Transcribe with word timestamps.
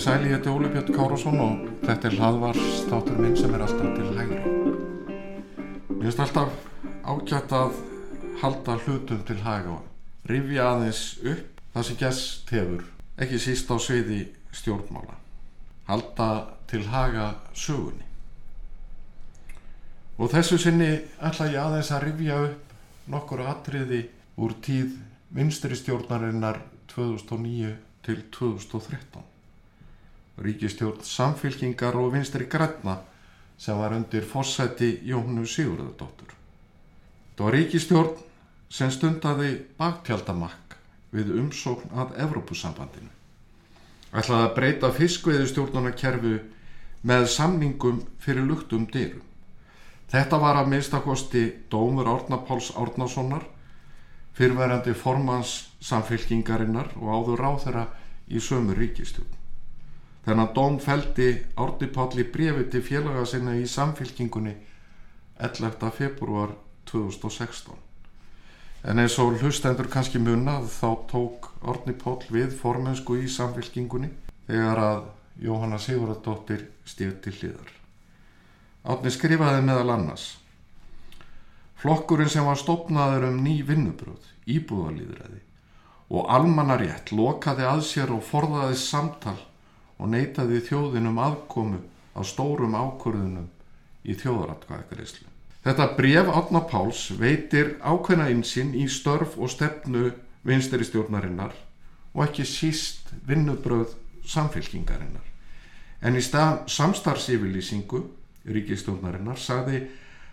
Sæli, 0.00 0.30
ég 0.30 0.32
heiti 0.32 0.48
Óli 0.48 0.68
Björn 0.72 0.94
Kárásson 0.96 1.36
og 1.44 1.66
þetta 1.84 2.08
er 2.08 2.14
hlaðvarstátur 2.16 3.18
minn 3.20 3.36
sem 3.36 3.52
er 3.52 3.66
alltaf 3.66 3.90
til 3.98 4.14
hægri. 4.16 4.54
Mér 5.90 6.06
finnst 6.06 6.22
alltaf 6.24 6.56
ágætt 7.04 7.52
að 7.52 7.76
halda 8.40 8.78
hlutum 8.86 9.20
til 9.28 9.42
hæga 9.44 9.74
og 9.76 9.89
rifja 10.30 10.68
aðeins 10.72 11.02
upp 11.22 11.60
það 11.74 11.86
sem 11.88 11.98
gæst 12.00 12.52
hefur, 12.54 12.84
ekki 13.20 13.40
síst 13.42 13.70
á 13.70 13.76
sviði 13.78 14.20
stjórnmála. 14.54 15.16
Halda 15.90 16.30
til 16.70 16.84
haga 16.90 17.26
sögunni. 17.54 18.06
Og 20.20 20.30
þessu 20.30 20.58
sinni 20.60 20.92
ætla 21.18 21.48
ég 21.50 21.60
aðeins 21.62 21.90
að 21.94 22.06
rifja 22.08 22.38
upp 22.46 23.10
nokkur 23.10 23.44
atriði 23.50 24.04
úr 24.40 24.54
tíð 24.62 24.94
vinstri 25.34 25.78
stjórnarinnar 25.78 26.62
2009 26.94 27.74
til 28.06 28.22
2013 28.34 29.30
ríkistjórn 30.40 31.04
samfylkingar 31.04 31.96
og 32.00 32.14
vinstri 32.14 32.46
græna 32.48 32.96
sem 33.60 33.76
var 33.76 33.92
undir 33.92 34.24
fórsætti 34.24 35.00
Jóhannu 35.04 35.44
Sigurðardóttur. 35.44 36.32
Það 37.36 37.44
var 37.44 37.54
ríkistjórn 37.54 38.29
sem 38.70 38.90
stundaði 38.94 39.56
baktjaldamakk 39.78 40.76
við 41.10 41.32
umsókn 41.40 41.90
að 41.98 42.14
Evrópusambandinu. 42.24 43.10
Ætlaði 44.10 44.46
að 44.46 44.54
breyta 44.54 44.90
fiskveiðustjórnarkerfu 44.94 46.36
með 47.06 47.26
samningum 47.34 48.04
fyrir 48.22 48.46
luktum 48.46 48.86
dyrum. 48.90 49.22
Þetta 50.10 50.38
var 50.42 50.58
að 50.58 50.70
minnstakosti 50.72 51.42
dómur 51.70 52.08
Árna 52.10 52.40
Páls 52.46 52.72
Árnasonar, 52.74 53.44
fyrverandi 54.34 54.94
formans 54.94 55.52
samfylkingarinnar 55.82 56.94
og 56.98 57.12
áður 57.14 57.44
ráþera 57.44 57.84
í 58.30 58.42
sömu 58.42 58.74
ríkistjórn. 58.78 59.36
Þennan 60.26 60.50
dóm 60.54 60.80
feldi 60.82 61.30
Árni 61.58 61.90
Páll 61.94 62.22
í 62.22 62.26
brefi 62.32 62.66
til 62.70 62.82
félaga 62.86 63.22
sinna 63.26 63.54
í 63.58 63.66
samfylkingunni 63.66 64.56
11. 65.38 65.90
februar 65.96 66.58
2016. 66.90 67.89
En 68.80 68.96
eins 68.96 69.18
og 69.20 69.34
hlustendur 69.42 69.90
kannski 69.92 70.20
munað 70.22 70.70
þá 70.72 70.88
tók 71.10 71.50
Árni 71.60 71.92
Páll 72.00 72.22
við 72.32 72.54
formensku 72.56 73.18
í 73.20 73.26
samfylkingunni 73.28 74.08
þegar 74.46 74.80
að 74.80 75.02
Jóhanna 75.44 75.80
Sigurðardóttir 75.80 76.64
stíð 76.88 77.18
til 77.24 77.34
hliðar. 77.36 77.74
Árni 78.88 79.12
skrifaði 79.12 79.60
meðal 79.66 79.92
annars 79.98 80.30
Flokkurinn 81.80 82.28
sem 82.28 82.44
var 82.44 82.58
stopnaður 82.60 83.30
um 83.30 83.38
ný 83.40 83.60
vinnubröð, 83.64 84.24
íbúðalýðræði 84.52 85.38
og 86.10 86.26
almannarétt 86.34 87.12
lokaði 87.16 87.64
að 87.68 87.80
sér 87.88 88.12
og 88.12 88.24
forðaði 88.26 88.76
samtal 88.80 89.38
og 89.96 90.10
neytaði 90.12 90.60
þjóðinum 90.66 91.20
aðkomu 91.24 91.80
á 92.12 92.20
stórum 92.26 92.76
ákvörðunum 92.76 93.48
í 94.04 94.16
þjóðaratkvæðagreyslu. 94.18 95.29
Þetta 95.64 95.86
bref 95.96 96.30
Átna 96.32 96.62
Páls 96.68 97.02
veitir 97.20 97.74
ákveðna 97.84 98.30
einsinn 98.32 98.72
í 98.74 98.86
störf 98.88 99.36
og 99.36 99.50
stefnu 99.52 100.10
vinstri 100.46 100.86
stjórnarinnar 100.88 101.52
og 102.14 102.22
ekki 102.24 102.46
síst 102.48 103.12
vinnubröð 103.28 103.92
samfélkingarinnar. 104.24 105.26
En 106.00 106.16
í 106.16 106.22
samstarfsífylýsingu 106.24 108.00
ríkistjórnarinnar 108.48 109.38
sagði 109.38 109.82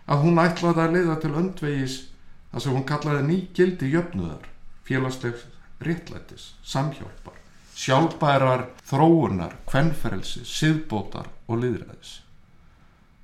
að 0.08 0.22
hún 0.24 0.40
ætlaði 0.40 0.84
að 0.84 0.94
leiða 0.96 1.18
til 1.20 1.34
öndvegis 1.36 1.98
það 2.52 2.64
sem 2.64 2.78
hún 2.78 2.88
kallaði 2.88 3.26
nýgildi 3.28 3.92
jöfnuðar, 3.92 4.48
félagslegs 4.88 5.44
réttlætis, 5.84 6.54
samhjálpar 6.64 7.36
sjálfbærar 7.78 8.64
þróunar, 8.88 9.54
kvennferelsi, 9.68 10.42
siðbótar 10.46 11.28
og 11.46 11.60
liðræðis. 11.62 12.14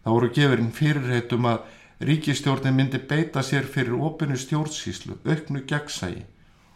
Það 0.04 0.16
voru 0.16 0.30
gefurinn 0.36 0.74
fyrirreitum 0.74 1.48
að 1.50 1.64
ríkistjórnin 2.04 2.76
myndi 2.76 3.00
beita 3.00 3.42
sér 3.42 3.66
fyrir 3.66 3.96
opinu 3.96 4.36
stjórnsíslu, 4.36 5.18
auknu 5.24 5.64
gegnsægi 5.68 6.24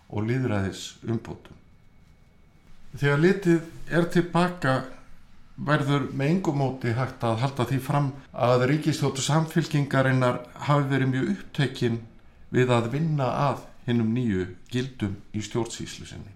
og 0.08 0.28
liðræðis 0.28 0.84
umbótum. 1.04 1.56
Þegar 2.96 3.20
litið 3.20 3.92
er 3.92 4.08
tilbaka 4.12 4.76
verður 5.58 6.08
með 6.14 6.32
engumóti 6.32 6.94
hægt 6.96 7.24
að 7.26 7.40
halda 7.42 7.66
því 7.68 7.80
fram 7.82 8.12
að 8.32 8.64
ríkistjótu 8.70 9.24
samfylkingarinnar 9.24 10.40
hafi 10.68 10.88
verið 10.92 11.12
mjög 11.12 11.30
upptökin 11.34 12.00
við 12.54 12.72
að 12.72 12.90
vinna 12.94 13.28
að 13.50 13.64
hinnum 13.88 14.14
nýju 14.14 14.46
gildum 14.72 15.16
í 15.34 15.42
stjórnsíslu 15.44 16.06
sinni. 16.08 16.32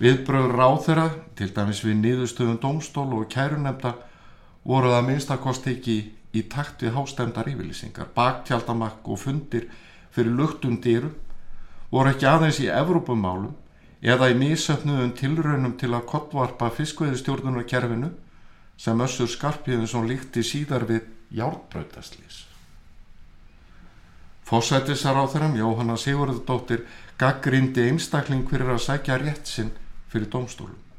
Viðbröður 0.00 0.54
ráþeira, 0.56 1.08
til 1.36 1.50
dæmis 1.52 1.82
við 1.84 1.98
niðurstöðum 2.00 2.60
domstól 2.62 3.10
og 3.18 3.26
kærunemda, 3.32 3.96
voru 4.64 4.92
það 4.94 5.06
minnstakost 5.08 5.68
ekki 5.68 5.98
í 6.36 6.44
takt 6.50 6.84
við 6.84 6.94
hástemdar 6.94 7.48
yfirlýsingar. 7.50 8.10
Baktjaldamakk 8.14 9.08
og 9.08 9.18
fundir 9.18 9.66
fyrir 10.14 10.34
luktum 10.36 10.78
dýrum 10.82 11.14
voru 11.90 12.12
ekki 12.12 12.28
aðeins 12.30 12.60
í 12.62 12.68
Evrópumálum 12.70 13.54
eða 14.00 14.30
í 14.32 14.36
mísöfnuðum 14.38 15.14
tilraunum 15.18 15.76
til 15.80 15.92
að 15.92 16.06
kottvarpa 16.12 16.70
fiskveiðistjórnunarkerfinu 16.76 18.12
sem 18.80 19.02
össur 19.04 19.28
skarpiðin 19.28 19.90
sem 19.90 20.06
líkti 20.08 20.44
síðar 20.46 20.86
við 20.88 21.10
járbröytaslýs. 21.36 22.46
Fósættisar 24.50 25.14
á 25.14 25.24
þeirram, 25.30 25.58
Jóhanna 25.58 25.94
Sigurðardóttir, 26.00 26.86
gaggrindi 27.20 27.84
einstakling 27.86 28.48
fyrir 28.50 28.72
að 28.74 28.82
sækja 28.86 29.18
rétt 29.20 29.46
sinn 29.46 29.70
fyrir 30.10 30.30
dómstólum. 30.32 30.89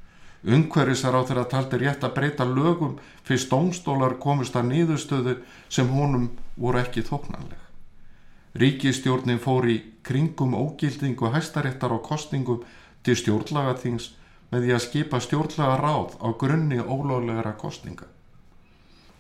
Ungverðisar 0.42 1.14
á 1.14 1.22
þeirra 1.22 1.44
taldi 1.46 1.78
rétt 1.84 2.06
að 2.06 2.16
breyta 2.16 2.46
lögum 2.50 2.96
fyrst 3.28 3.52
dómstólar 3.52 4.16
komist 4.22 4.56
að 4.58 4.72
nýðustöðu 4.72 5.36
sem 5.70 5.92
honum 5.94 6.32
voru 6.58 6.82
ekki 6.82 7.04
þóknanleg. 7.06 7.60
Ríkistjórnin 8.58 9.40
fór 9.40 9.68
í 9.70 9.78
kringum 10.04 10.56
ógildingu 10.58 11.30
hæstaréttar 11.32 11.94
og 11.94 12.02
kostningum 12.08 12.66
til 13.06 13.16
stjórnlagathings 13.20 14.10
með 14.52 14.66
því 14.66 14.74
að 14.76 14.84
skipa 14.88 15.22
stjórnlaga 15.22 15.78
ráð 15.80 16.18
á 16.20 16.28
grunni 16.42 16.82
ólöglegra 16.82 17.54
kostninga. 17.62 18.10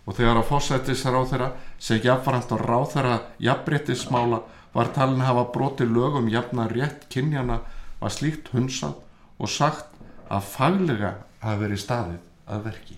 Og 0.10 0.18
þegar 0.18 0.42
að 0.42 0.50
fósættisar 0.50 1.16
á 1.16 1.22
þeirra 1.30 1.52
sem 1.78 2.02
jafnframt 2.02 2.50
á 2.50 2.58
ráð 2.58 2.88
þeirra 2.96 3.16
jafnbrettismála 3.46 4.42
var 4.74 4.92
talin 4.96 5.22
hafa 5.22 5.46
broti 5.54 5.86
lögum 5.86 6.28
jafna 6.34 6.66
rétt 6.68 7.06
kynjana 7.14 7.62
var 8.02 8.12
slíkt 8.12 8.50
hunsað 8.56 8.98
og 9.38 9.50
sagt 9.50 9.91
að 10.32 10.48
faglega 10.48 11.14
hafi 11.42 11.62
verið 11.66 11.82
staðið 11.84 12.20
að 12.52 12.68
verki. 12.70 12.98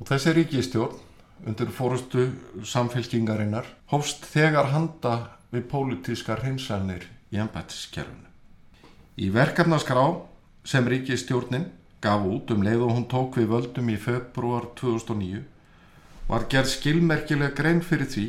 Og 0.00 0.08
þessi 0.10 0.34
ríkistjórn 0.36 1.02
undir 1.46 1.72
fórustu 1.72 2.28
samfélkingarinnar 2.64 3.68
hófst 3.92 4.24
þegar 4.26 4.72
handa 4.72 5.16
við 5.52 5.68
pólitískar 5.70 6.42
hreinsalnir 6.42 7.06
í 7.32 7.40
ennbættiskerfunu. 7.42 8.30
Í 9.16 9.30
verkefnaskrá 9.32 10.06
sem 10.66 10.88
ríkistjórnin 10.88 11.70
gaf 12.04 12.24
út 12.28 12.50
um 12.52 12.64
leið 12.66 12.82
og 12.86 12.96
hún 12.96 13.06
tók 13.10 13.38
við 13.40 13.52
völdum 13.52 13.92
í 13.92 14.00
februar 14.00 14.68
2009 14.78 15.44
var 16.26 16.48
gerð 16.50 16.72
skilmerkilega 16.74 17.54
grein 17.56 17.80
fyrir 17.84 18.10
því 18.10 18.26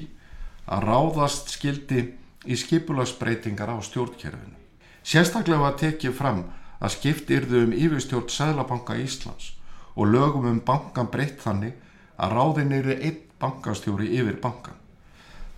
að 0.67 0.85
ráðast 0.87 1.51
skildi 1.55 2.03
í 2.47 2.55
skipulagsbreytingar 2.59 3.71
á 3.73 3.77
stjórnkerfinu. 3.83 4.55
Sérstaklega 5.03 5.63
var 5.63 5.75
tekið 5.79 6.15
fram 6.15 6.43
að 6.43 6.66
skipt 6.93 7.31
yrðu 7.33 7.63
um 7.65 7.73
yfirstjórn 7.73 8.29
Sæðlabanka 8.29 8.97
Íslands 9.01 9.53
og 9.95 10.11
lögum 10.13 10.45
um 10.45 10.59
bankan 10.61 11.09
breytt 11.13 11.41
þannig 11.41 11.73
að 12.17 12.35
ráðin 12.37 12.75
yrðu 12.77 12.97
einn 13.01 13.23
bankastjóri 13.41 14.11
yfir 14.17 14.37
bankan. 14.41 14.77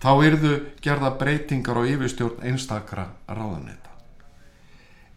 Þá 0.00 0.10
yrðu 0.24 0.54
gerða 0.80 1.10
breytingar 1.20 1.80
á 1.80 1.82
yfirstjórn 1.84 2.44
einstakra 2.48 3.10
ráðaneta. 3.28 3.92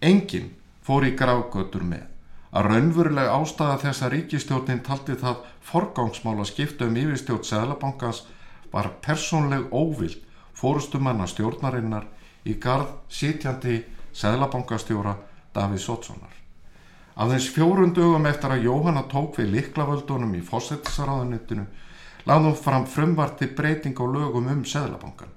Engin 0.03 0.51
fór 0.83 1.07
í 1.07 1.13
grágötur 1.15 1.85
með 1.87 2.09
að 2.53 2.67
raunveruleg 2.69 3.31
ástæða 3.31 3.79
þess 3.85 4.03
að 4.03 4.13
ríkistjórnin 4.17 4.83
taldi 4.85 5.15
það 5.17 5.45
forgangsmála 5.63 6.45
skipta 6.45 6.85
um 6.85 6.99
yfirstjórn 6.99 7.47
Sæðlabankans 7.47 8.25
var 8.73 8.91
persónleg 9.05 9.71
óvild 9.71 10.19
fórustumanna 10.53 11.25
stjórnarinnar 11.31 12.05
í 12.45 12.59
gard 12.59 12.91
sitjandi 13.09 13.85
Sæðlabankastjóra 14.13 15.15
Davíð 15.53 15.83
Sotssonar. 15.85 16.33
Aðeins 17.13 17.49
fjórun 17.53 17.93
dögum 17.93 18.25
eftir 18.25 18.55
að 18.55 18.65
Jóhanna 18.67 19.03
tók 19.11 19.37
við 19.37 19.51
liklavöldunum 19.53 20.33
í 20.33 20.41
fósettisaráðunitinu 20.41 21.67
láðum 22.25 22.55
fram 22.57 22.87
frumvarti 22.89 23.51
breyting 23.53 23.99
á 23.99 24.05
lögum 24.07 24.49
um 24.49 24.63
Seðlabankan. 24.65 25.29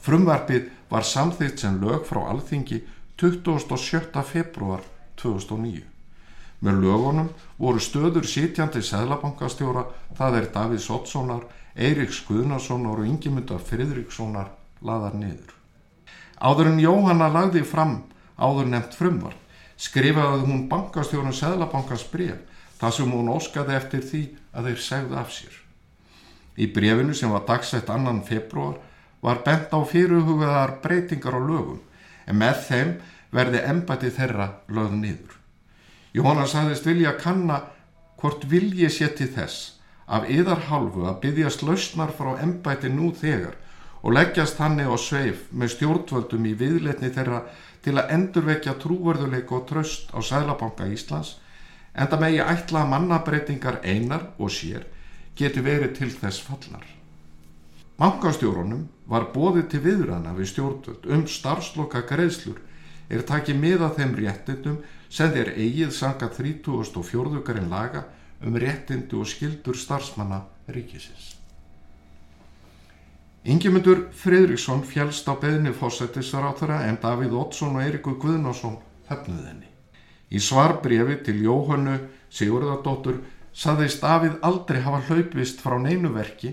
Frumvarpið 0.00 0.70
var 0.88 1.04
samþýtt 1.04 1.60
sem 1.60 1.76
lög 1.82 2.06
frá 2.08 2.22
alþingi 2.30 2.80
27. 3.20 4.22
februar 4.24 4.80
2009. 5.20 5.82
Með 6.60 6.80
lögunum 6.84 7.28
voru 7.60 7.80
stöður 7.80 8.26
sitjandi 8.28 8.82
Sæðlabankastjóra, 8.84 9.86
það 10.16 10.36
er 10.38 10.48
Davíð 10.54 10.82
Sottsonar, 10.84 11.44
Eiríks 11.76 12.22
Guðnarssonar 12.28 13.00
og 13.00 13.08
Ingimundar 13.08 13.60
Fridrikssonar 13.64 14.50
laðar 14.84 15.16
niður. 15.16 15.54
Áður 16.40 16.72
en 16.72 16.80
Jóhanna 16.80 17.28
lagði 17.32 17.64
fram 17.68 18.02
áður 18.40 18.68
nefnt 18.72 18.96
frumvar, 18.96 19.36
skrifaði 19.80 20.44
hún 20.44 20.66
bankastjórun 20.68 21.36
Sæðlabankans 21.36 22.04
bref, 22.12 22.38
þar 22.80 22.94
sem 22.96 23.12
hún 23.12 23.32
óskaði 23.32 23.76
eftir 23.76 24.04
því 24.04 24.22
að 24.52 24.70
þeir 24.70 24.84
segðu 24.84 25.18
af 25.20 25.32
sér. 25.32 25.56
Í 26.60 26.68
brefinu 26.74 27.16
sem 27.16 27.32
var 27.32 27.46
dagsett 27.48 27.90
annan 27.92 28.22
februar 28.26 28.78
var 29.24 29.42
bent 29.44 29.72
á 29.72 29.80
fyrirhugaðar 29.84 30.78
breytingar 30.84 31.36
á 31.36 31.40
lögum, 31.40 31.80
en 32.28 32.40
með 32.40 32.62
þeim 32.68 32.94
verði 33.32 33.64
embati 33.72 34.10
þeirra 34.12 34.48
lögð 34.68 34.96
niður. 35.00 35.36
Jóhanna 36.12 36.46
sagðist 36.50 36.88
vilja 36.88 37.14
kanna 37.20 37.60
hvort 38.20 38.44
vilji 38.50 38.88
sé 38.92 39.08
til 39.16 39.30
þess 39.32 39.76
af 40.10 40.26
yðar 40.28 40.66
hálfu 40.68 41.06
að 41.06 41.20
byggjast 41.24 41.62
lausnar 41.62 42.10
frá 42.16 42.34
embæti 42.42 42.90
nú 42.90 43.12
þegar 43.14 43.54
og 44.02 44.16
leggjast 44.16 44.58
hannig 44.60 44.88
á 44.90 44.96
sveif 44.98 45.46
með 45.52 45.74
stjórnvöldum 45.76 46.48
í 46.50 46.54
viðletni 46.58 47.12
þeirra 47.14 47.44
til 47.84 47.96
að 47.96 48.12
endurvekja 48.16 48.76
trúverðuleik 48.82 49.52
og 49.56 49.66
tröst 49.70 50.12
á 50.12 50.18
Sælabanka 50.20 50.88
Íslands 50.92 51.36
en 51.94 52.08
það 52.10 52.22
megi 52.24 52.40
ætla 52.44 52.84
að 52.84 52.90
mannabreitingar 52.94 53.80
einar 53.82 54.30
og 54.38 54.52
sér 54.54 54.86
getur 55.36 55.64
verið 55.66 55.96
til 55.98 56.10
þess 56.12 56.42
fallar. 56.44 56.84
Bankastjórunum 58.00 58.86
var 59.12 59.30
bóðið 59.34 59.66
til 59.72 59.82
viðrana 59.84 60.32
við 60.36 60.52
stjórnvöld 60.52 61.08
um 61.16 61.26
starfsloka 61.28 62.04
greiðslur 62.08 62.60
er 63.10 63.26
takið 63.26 63.60
miða 63.60 63.90
þeim 63.96 64.14
réttindum 64.20 64.78
sem 65.10 65.32
þeir 65.34 65.52
eigið 65.56 65.92
sanga 65.96 66.30
34. 66.36 67.42
garinn 67.44 67.68
laga 67.72 68.06
um 68.46 68.56
réttindi 68.56 69.18
og 69.18 69.28
skildur 69.28 69.76
starfsmanna 69.76 70.44
ríkisins. 70.68 71.39
Ingemyndur 73.44 74.10
Fridriksson 74.12 74.82
fjálst 74.84 75.24
á 75.24 75.32
beðni 75.32 75.70
fósættisraátara 75.72 76.82
en 76.84 76.98
Davíð 77.00 77.38
Ottsson 77.40 77.78
og 77.78 77.86
Eirikur 77.86 78.18
Guðnarsson 78.20 78.76
höfnuð 79.08 79.46
henni. 79.48 79.70
Í 80.28 80.36
svarbrefi 80.36 81.16
til 81.24 81.40
Jóhannu 81.46 81.94
Sigurðardóttur 82.28 83.22
saðist 83.56 84.04
Davíð 84.04 84.36
aldrei 84.44 84.82
hafa 84.84 85.00
hlaupvist 85.08 85.64
frá 85.64 85.78
neinu 85.80 86.12
verki 86.12 86.52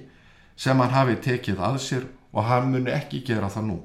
sem 0.55 0.79
hann 0.79 0.95
hafi 0.95 1.19
tekið 1.27 1.59
að 1.59 1.77
sér 1.89 2.07
og 2.31 2.47
hann 2.47 2.71
muni 2.71 2.95
ekki 2.95 3.19
gera 3.27 3.51
það 3.51 3.67
nú. 3.67 3.79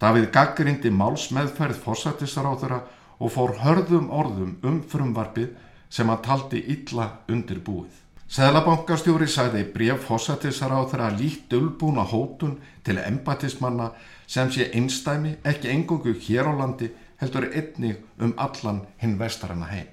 Davíð 0.00 0.30
gaggrindi 0.32 0.88
málsmeðferð 0.96 1.84
fósættisraátara 1.84 2.80
og 3.20 3.34
fór 3.36 3.58
hörðum 3.60 4.08
orðum 4.08 4.56
um 4.64 4.80
frumvarfið 4.80 5.52
sem 5.92 6.08
hann 6.08 6.24
taldi 6.24 6.64
illa 6.64 7.18
undir 7.28 7.60
búið. 7.60 7.92
Sæðlabankastjóri 8.30 9.26
sagði 9.26 9.64
bref 9.74 10.04
fósættisar 10.06 10.70
á 10.70 10.86
þeirra 10.86 11.08
líkt 11.18 11.48
dölbúna 11.50 12.04
hótun 12.06 12.52
til 12.86 13.00
embatismanna 13.02 13.88
sem 14.30 14.52
sé 14.54 14.68
einstæmi 14.70 15.32
ekki 15.42 15.66
engungu 15.72 16.12
hér 16.14 16.46
á 16.46 16.54
landi 16.54 16.92
heldur 17.18 17.48
einnig 17.50 17.96
um 18.22 18.30
allan 18.38 18.84
hinn 19.02 19.16
vestarana 19.18 19.66
heim. 19.72 19.88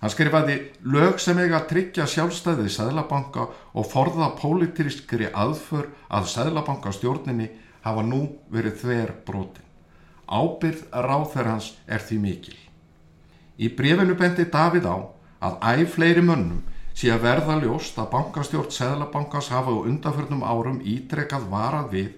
Hann 0.00 0.14
skrifaði 0.14 0.56
lög 0.88 1.20
sem 1.20 1.36
eiga 1.42 1.58
að 1.58 1.66
tryggja 1.74 2.06
sjálfstæðið 2.08 2.70
Sæðlabanka 2.78 3.44
og 3.76 3.90
forða 3.92 4.30
pólitískri 4.40 5.28
aðför 5.28 5.90
að 6.08 6.30
Sæðlabankastjórninni 6.32 7.50
hafa 7.84 8.06
nú 8.08 8.22
verið 8.48 8.80
þver 8.86 9.14
brotin. 9.28 9.68
Ábyrð 10.24 10.88
þeirra 10.96 11.52
hans 11.52 11.74
er 11.84 12.00
því 12.00 12.22
mikil. 12.24 12.56
Í 13.60 13.68
brefinu 13.68 14.16
bendi 14.16 14.48
Davíð 14.48 14.88
á 14.88 14.96
að 15.44 15.60
æg 15.74 15.86
fleiri 15.92 16.24
mönnum 16.24 16.64
sé 16.98 17.12
að 17.14 17.22
verða 17.22 17.58
ljóst 17.62 17.98
að 18.02 18.10
bankastjórn 18.10 18.72
Seðlabankans 18.74 19.52
hafa 19.54 19.70
á 19.70 19.86
undanförnum 19.86 20.42
árum 20.42 20.80
ítrekkað 20.82 21.44
varað 21.52 21.92
við 21.92 22.08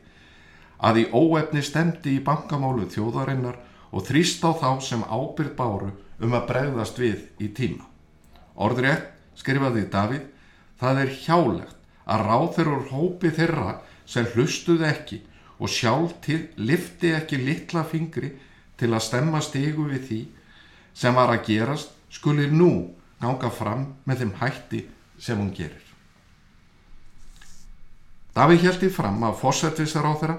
að 0.80 1.00
í 1.02 1.04
óefni 1.12 1.60
stemdi 1.60 2.14
í 2.16 2.22
bankamálu 2.24 2.86
þjóðarinnar 2.88 3.58
og 3.92 4.06
þrýst 4.08 4.46
á 4.48 4.56
þá 4.56 4.70
sem 4.80 5.02
ábyrð 5.04 5.52
báru 5.58 5.90
um 6.24 6.36
að 6.36 6.46
bregðast 6.48 7.00
við 7.00 7.26
í 7.44 7.50
tíma. 7.52 7.84
Orðrétt 8.56 9.10
skrifaði 9.36 9.84
Davíð, 9.92 10.24
það 10.80 11.02
er 11.02 11.12
hjálegt 11.26 11.76
að 12.10 12.24
þeirra 12.56 12.78
hópi 12.88 13.32
þeirra 13.36 13.74
sem 14.08 14.28
hlustuð 14.32 14.86
ekki 14.88 15.20
og 15.60 15.68
sjálf 15.68 16.16
til 16.24 16.40
lifti 16.56 17.12
ekki 17.18 17.36
litla 17.36 17.84
fingri 17.84 18.32
til 18.80 18.94
að 18.94 19.04
stemma 19.04 19.42
stigu 19.44 19.84
við 19.92 20.06
því 20.08 20.22
sem 20.96 21.14
var 21.14 21.34
að 21.34 21.44
gerast 21.50 21.92
skuli 22.08 22.48
nú 22.48 22.72
ganga 23.20 23.50
fram 23.52 23.86
með 24.08 24.24
þeim 24.24 24.34
hætti 24.40 24.84
sem 25.20 25.38
hún 25.38 25.52
gerir. 25.54 25.86
Davíð 28.34 28.64
held 28.68 28.86
í 28.86 28.90
fram 28.94 29.22
að 29.26 29.38
fósettisar 29.42 30.06
á 30.06 30.12
þeirra 30.20 30.36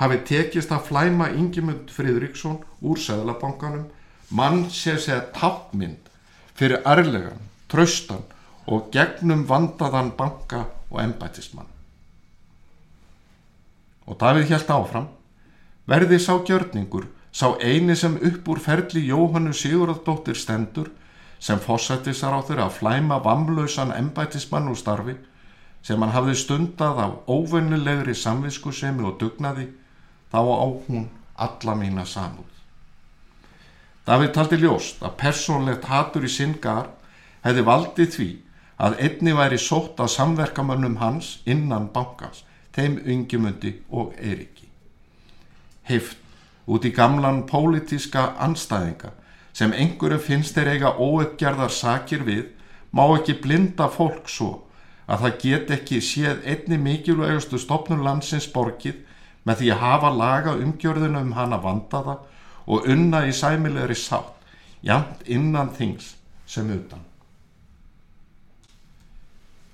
hafi 0.00 0.18
tekist 0.28 0.72
að 0.72 0.86
flæma 0.88 1.28
Ingemund 1.36 1.90
Fridriksson 1.92 2.60
úr 2.80 3.00
Söðlabankanum 3.02 3.88
mann 4.32 4.64
sé 4.70 4.96
segja 4.96 5.26
tápmynd 5.34 6.08
fyrir 6.56 6.80
ærlegan, 6.86 7.40
tröstan 7.68 8.22
og 8.66 8.88
gegnum 8.94 9.44
vandaðan 9.48 10.12
banka 10.16 10.66
og 10.90 11.02
embætismann. 11.02 11.68
Og 14.06 14.18
Davíð 14.18 14.54
held 14.54 14.70
áfram 14.70 15.10
verði 15.88 16.18
sá 16.22 16.34
gjörningur, 16.38 17.08
sá 17.32 17.52
eini 17.60 17.96
sem 17.98 18.16
upp 18.16 18.48
úr 18.48 18.60
ferli 18.62 19.04
Jóhannu 19.08 19.54
Sigurðardóttir 19.56 20.38
stendur 20.38 20.92
sem 21.42 21.58
fósættisar 21.58 22.36
á 22.38 22.40
þeirra 22.46 22.68
að 22.68 22.76
flæma 22.78 23.18
vamlausan 23.24 23.90
embætismann 23.96 24.70
úr 24.70 24.78
starfi 24.78 25.16
sem 25.82 25.98
hann 25.98 26.14
hafði 26.14 26.36
stundað 26.38 27.00
á 27.02 27.08
óvennilegri 27.26 28.14
samviskusemi 28.14 29.02
og 29.08 29.18
dugnaði 29.18 29.66
þá 30.30 30.38
á 30.38 30.66
hún 30.86 31.08
alla 31.34 31.74
mína 31.74 32.04
samúð. 32.06 32.46
David 34.06 34.32
taldi 34.34 34.58
ljóst 34.62 35.02
að 35.02 35.18
persónlegt 35.18 35.88
hatur 35.90 36.26
í 36.26 36.30
singar 36.30 36.88
hefði 37.42 37.66
valdið 37.66 38.14
því 38.16 38.30
að 38.82 38.98
einni 39.06 39.34
væri 39.38 39.58
sótt 39.62 40.00
að 40.02 40.14
samverkamönnum 40.14 40.96
hans 41.02 41.36
innan 41.46 41.88
bankans, 41.94 42.42
þeim 42.74 42.98
yngjumundi 43.06 43.76
og 43.90 44.14
Eiriki. 44.18 44.66
Heift 45.86 46.18
út 46.66 46.86
í 46.86 46.94
gamlan 46.94 47.42
pólitíska 47.50 48.32
anstæðinga 48.42 49.12
sem 49.52 49.72
einhverju 49.72 50.18
finnst 50.18 50.56
þeir 50.56 50.74
eiga 50.74 50.92
óeppgerðar 50.96 51.72
sakir 51.72 52.24
við 52.26 52.44
má 52.92 53.04
ekki 53.16 53.38
blinda 53.44 53.88
fólk 53.92 54.28
svo 54.28 54.52
að 55.06 55.24
það 55.24 55.38
get 55.44 55.72
ekki 55.76 56.00
séð 56.04 56.44
einni 56.48 56.78
mikilvægustu 56.80 57.60
stopnum 57.60 58.04
landsins 58.06 58.48
borgið 58.52 59.00
með 59.44 59.62
því 59.62 59.70
að 59.74 59.82
hafa 59.82 60.12
laga 60.16 60.54
umgjörðinu 60.56 61.22
um 61.26 61.32
hana 61.36 61.58
vandaða 61.62 62.18
og 62.66 62.86
unna 62.88 63.24
í 63.26 63.32
sæmilegri 63.34 63.96
sátt, 63.98 64.36
jæmt 64.86 65.24
innan 65.26 65.72
þings 65.74 66.14
sem 66.46 66.68
utan. 66.70 67.02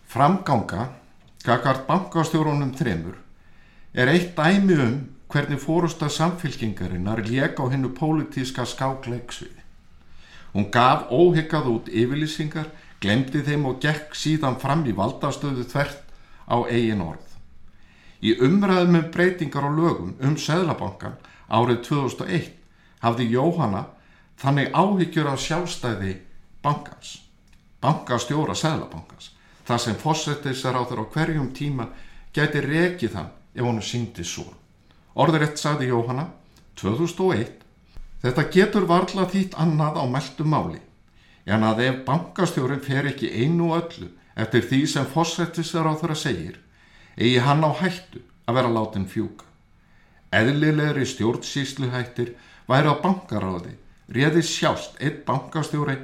Framganga, 0.08 0.88
kakart 1.44 1.84
bankastjórunum 1.88 2.72
þremur, 2.78 3.18
er 3.92 4.08
eitt 4.08 4.32
dæmi 4.38 4.78
um 4.80 4.98
hvernig 5.28 5.60
fórústa 5.60 6.08
samfélkingarinnar 6.08 7.20
lék 7.28 7.60
á 7.60 7.64
hennu 7.68 7.92
pólitíska 7.92 8.64
skákleiksvið. 8.64 9.57
Hún 10.52 10.70
gaf 10.72 11.10
óhyggað 11.12 11.70
út 11.72 11.88
yfirlýsingar, 11.92 12.70
glemdi 13.00 13.42
þeim 13.44 13.66
og 13.68 13.80
gekk 13.82 14.16
síðan 14.16 14.58
fram 14.60 14.84
í 14.88 14.94
valdastöðu 14.96 15.66
þvert 15.68 16.04
á 16.48 16.56
eigin 16.66 17.04
orð. 17.04 17.26
Í 18.24 18.34
umræðum 18.42 18.98
um 18.98 19.10
breytingar 19.14 19.68
á 19.68 19.70
lögum 19.70 20.16
um 20.18 20.34
Söðlabankan 20.40 21.18
árið 21.46 21.82
2001 21.86 22.48
hafði 23.04 23.28
Jóhanna 23.30 23.84
þannig 24.40 24.72
áhyggjur 24.74 25.30
af 25.30 25.42
sjálfstæði 25.42 26.16
bankans, 26.64 27.20
bankastjóra 27.82 28.56
Söðlabankans, 28.58 29.30
þar 29.66 29.82
sem 29.84 29.98
fósettisar 30.00 30.74
á 30.74 30.82
þeirra 30.82 31.06
á 31.06 31.12
hverjum 31.14 31.52
tíma 31.54 31.88
gæti 32.34 32.64
rekið 32.64 33.14
þann 33.14 33.30
ef 33.54 33.64
hún 33.64 33.80
síndi 33.82 34.26
svo. 34.26 34.48
Orðurétt 35.18 35.58
sagði 35.58 35.92
Jóhanna 35.92 36.28
2001 36.78 37.57
Þetta 38.22 38.44
getur 38.50 38.86
varla 38.90 39.26
þýtt 39.30 39.54
annað 39.62 40.00
á 40.02 40.04
meldu 40.10 40.44
máli 40.44 40.80
en 41.48 41.64
að 41.64 41.82
ef 41.86 41.98
bankastjórin 42.06 42.82
fer 42.84 43.06
ekki 43.08 43.30
einu 43.30 43.70
öllu 43.76 44.08
eftir 44.36 44.64
því 44.68 44.80
sem 44.92 45.06
fósettisar 45.12 45.86
á 45.86 45.94
þeirra 46.00 46.16
segir 46.18 46.58
eigi 47.16 47.38
hann 47.46 47.62
á 47.64 47.70
hættu 47.78 48.20
að 48.48 48.58
vera 48.58 48.72
látin 48.74 49.06
fjúka. 49.08 49.46
Eðlilegri 50.34 51.06
stjórnsýsluhættir 51.08 52.34
væri 52.68 52.90
á 52.92 52.94
bankaráði 53.00 53.74
réði 54.12 54.42
sjást 54.44 54.98
einn 55.00 55.22
bankastjóri 55.26 55.96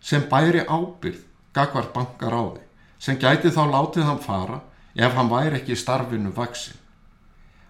sem 0.00 0.24
bæri 0.30 0.64
ábyrð 0.66 1.22
gagvar 1.54 1.92
bankaráði 1.94 2.64
sem 2.98 3.18
gæti 3.20 3.52
þá 3.54 3.62
látið 3.70 4.08
hann 4.08 4.22
fara 4.24 4.60
ef 4.96 5.14
hann 5.14 5.30
væri 5.30 5.60
ekki 5.60 5.76
starfinu 5.78 6.32
vaksin. 6.34 6.76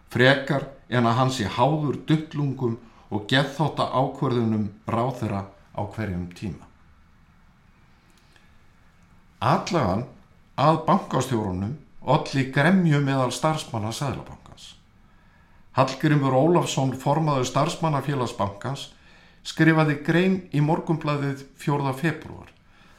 Frekar 0.09 0.71
en 0.89 1.07
að 1.07 1.19
hann 1.21 1.33
sé 1.35 1.45
háður 1.45 2.01
duttlungum 2.09 2.79
og 3.11 3.29
gethóta 3.31 3.89
ákverðunum 3.89 4.69
ráþeira 4.87 5.47
á 5.49 5.83
hverjum 5.95 6.29
tíma. 6.37 6.67
Allagan 9.41 10.05
að 10.59 10.83
bankastjórunum 10.89 11.77
olli 12.03 12.49
gremju 12.53 13.01
meðal 13.05 13.31
starfsmanna 13.33 13.93
Sæðlabankans. 13.95 14.75
Hallgrimur 15.79 16.35
Ólafsson 16.35 16.95
formaður 16.99 17.47
starfsmannafélagsbankans 17.53 18.89
skrifaði 19.47 20.01
grein 20.05 20.41
í 20.51 20.63
morgumblaðið 20.65 21.47
4. 21.63 21.93
februar 22.01 22.51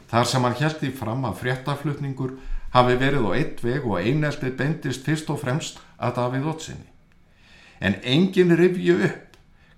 þar 0.10 0.30
sem 0.30 0.46
hann 0.46 0.58
held 0.58 0.86
í 0.88 0.92
fram 0.96 1.26
að 1.28 1.42
fréttaflutningur 1.44 2.38
hafi 2.74 2.96
verið 3.02 3.28
á 3.30 3.32
eitt 3.36 3.60
veg 3.66 3.86
og 3.86 4.00
eineltið 4.00 4.56
bendist 4.58 5.06
fyrst 5.06 5.30
og 5.30 5.42
fremst 5.44 5.82
að 5.98 6.16
Davíð 6.18 6.48
Ótsinni. 6.54 6.88
En 7.80 8.00
engin 8.04 8.56
rifju 8.58 8.98
upp 9.06 9.29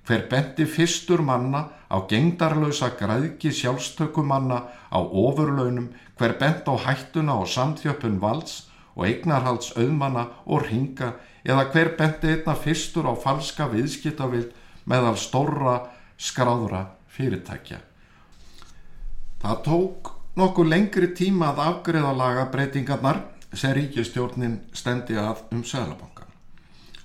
hver 0.08 0.26
bendi 0.30 0.66
fyrstur 0.66 1.22
manna 1.22 1.68
á 1.92 1.98
gengdarlösa 2.10 2.92
græðki 3.00 3.52
sjálfstökumanna 3.54 4.64
á 4.90 5.00
ofurlaunum, 5.00 5.92
hver 6.18 6.38
bend 6.40 6.68
á 6.68 6.76
hættuna 6.86 7.38
og 7.42 7.48
samþjöppun 7.48 8.20
valds 8.22 8.68
og 8.96 9.06
eignarhalds 9.08 9.74
auðmanna 9.78 10.28
og 10.46 10.66
ringa 10.68 11.14
eða 11.46 11.68
hver 11.74 11.94
bendi 11.98 12.34
einna 12.36 12.56
fyrstur 12.56 13.08
á 13.08 13.14
falska 13.16 13.68
viðskiptavild 13.72 14.52
meðal 14.86 15.18
stórra 15.18 15.78
skráðra 16.18 16.86
fyrirtækja. 17.12 17.80
Það 19.42 19.62
tók 19.66 20.12
nokkuð 20.38 20.70
lengri 20.70 21.12
tíma 21.18 21.52
að 21.52 21.64
afgreða 21.68 22.14
laga 22.18 22.48
breytingarnar 22.54 23.24
sem 23.54 23.74
ríkistjórnin 23.76 24.60
stendi 24.74 25.18
að 25.20 25.44
um 25.52 25.64
Sæðlabankan. 25.66 26.11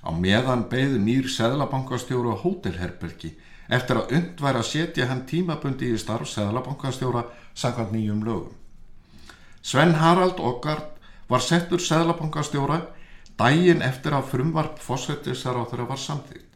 Á 0.07 0.15
meðan 0.15 0.69
beigðu 0.71 1.01
nýr 1.03 1.27
Sæðlabankastjóru 1.35 2.31
á 2.31 2.37
hótelherbergi 2.39 3.33
eftir 3.67 3.99
að 3.99 4.13
undværa 4.21 4.63
að 4.63 4.69
setja 4.69 5.09
hann 5.11 5.25
tímabundi 5.27 5.89
í 5.91 5.99
starf 5.99 6.31
Sæðlabankastjóra 6.31 7.25
sangað 7.55 7.97
nýjum 7.97 8.23
lögum. 8.23 8.55
Sven 9.67 9.97
Harald 9.99 10.39
Okkart 10.39 10.95
var 11.27 11.43
settur 11.43 11.83
Sæðlabankastjóra 11.83 12.85
dægin 13.41 13.83
eftir 13.83 14.15
að 14.15 14.31
frumvarp 14.31 14.79
fósettisar 14.79 15.59
á 15.59 15.67
þeirra 15.67 15.89
var 15.91 15.99
samþýtt. 15.99 16.47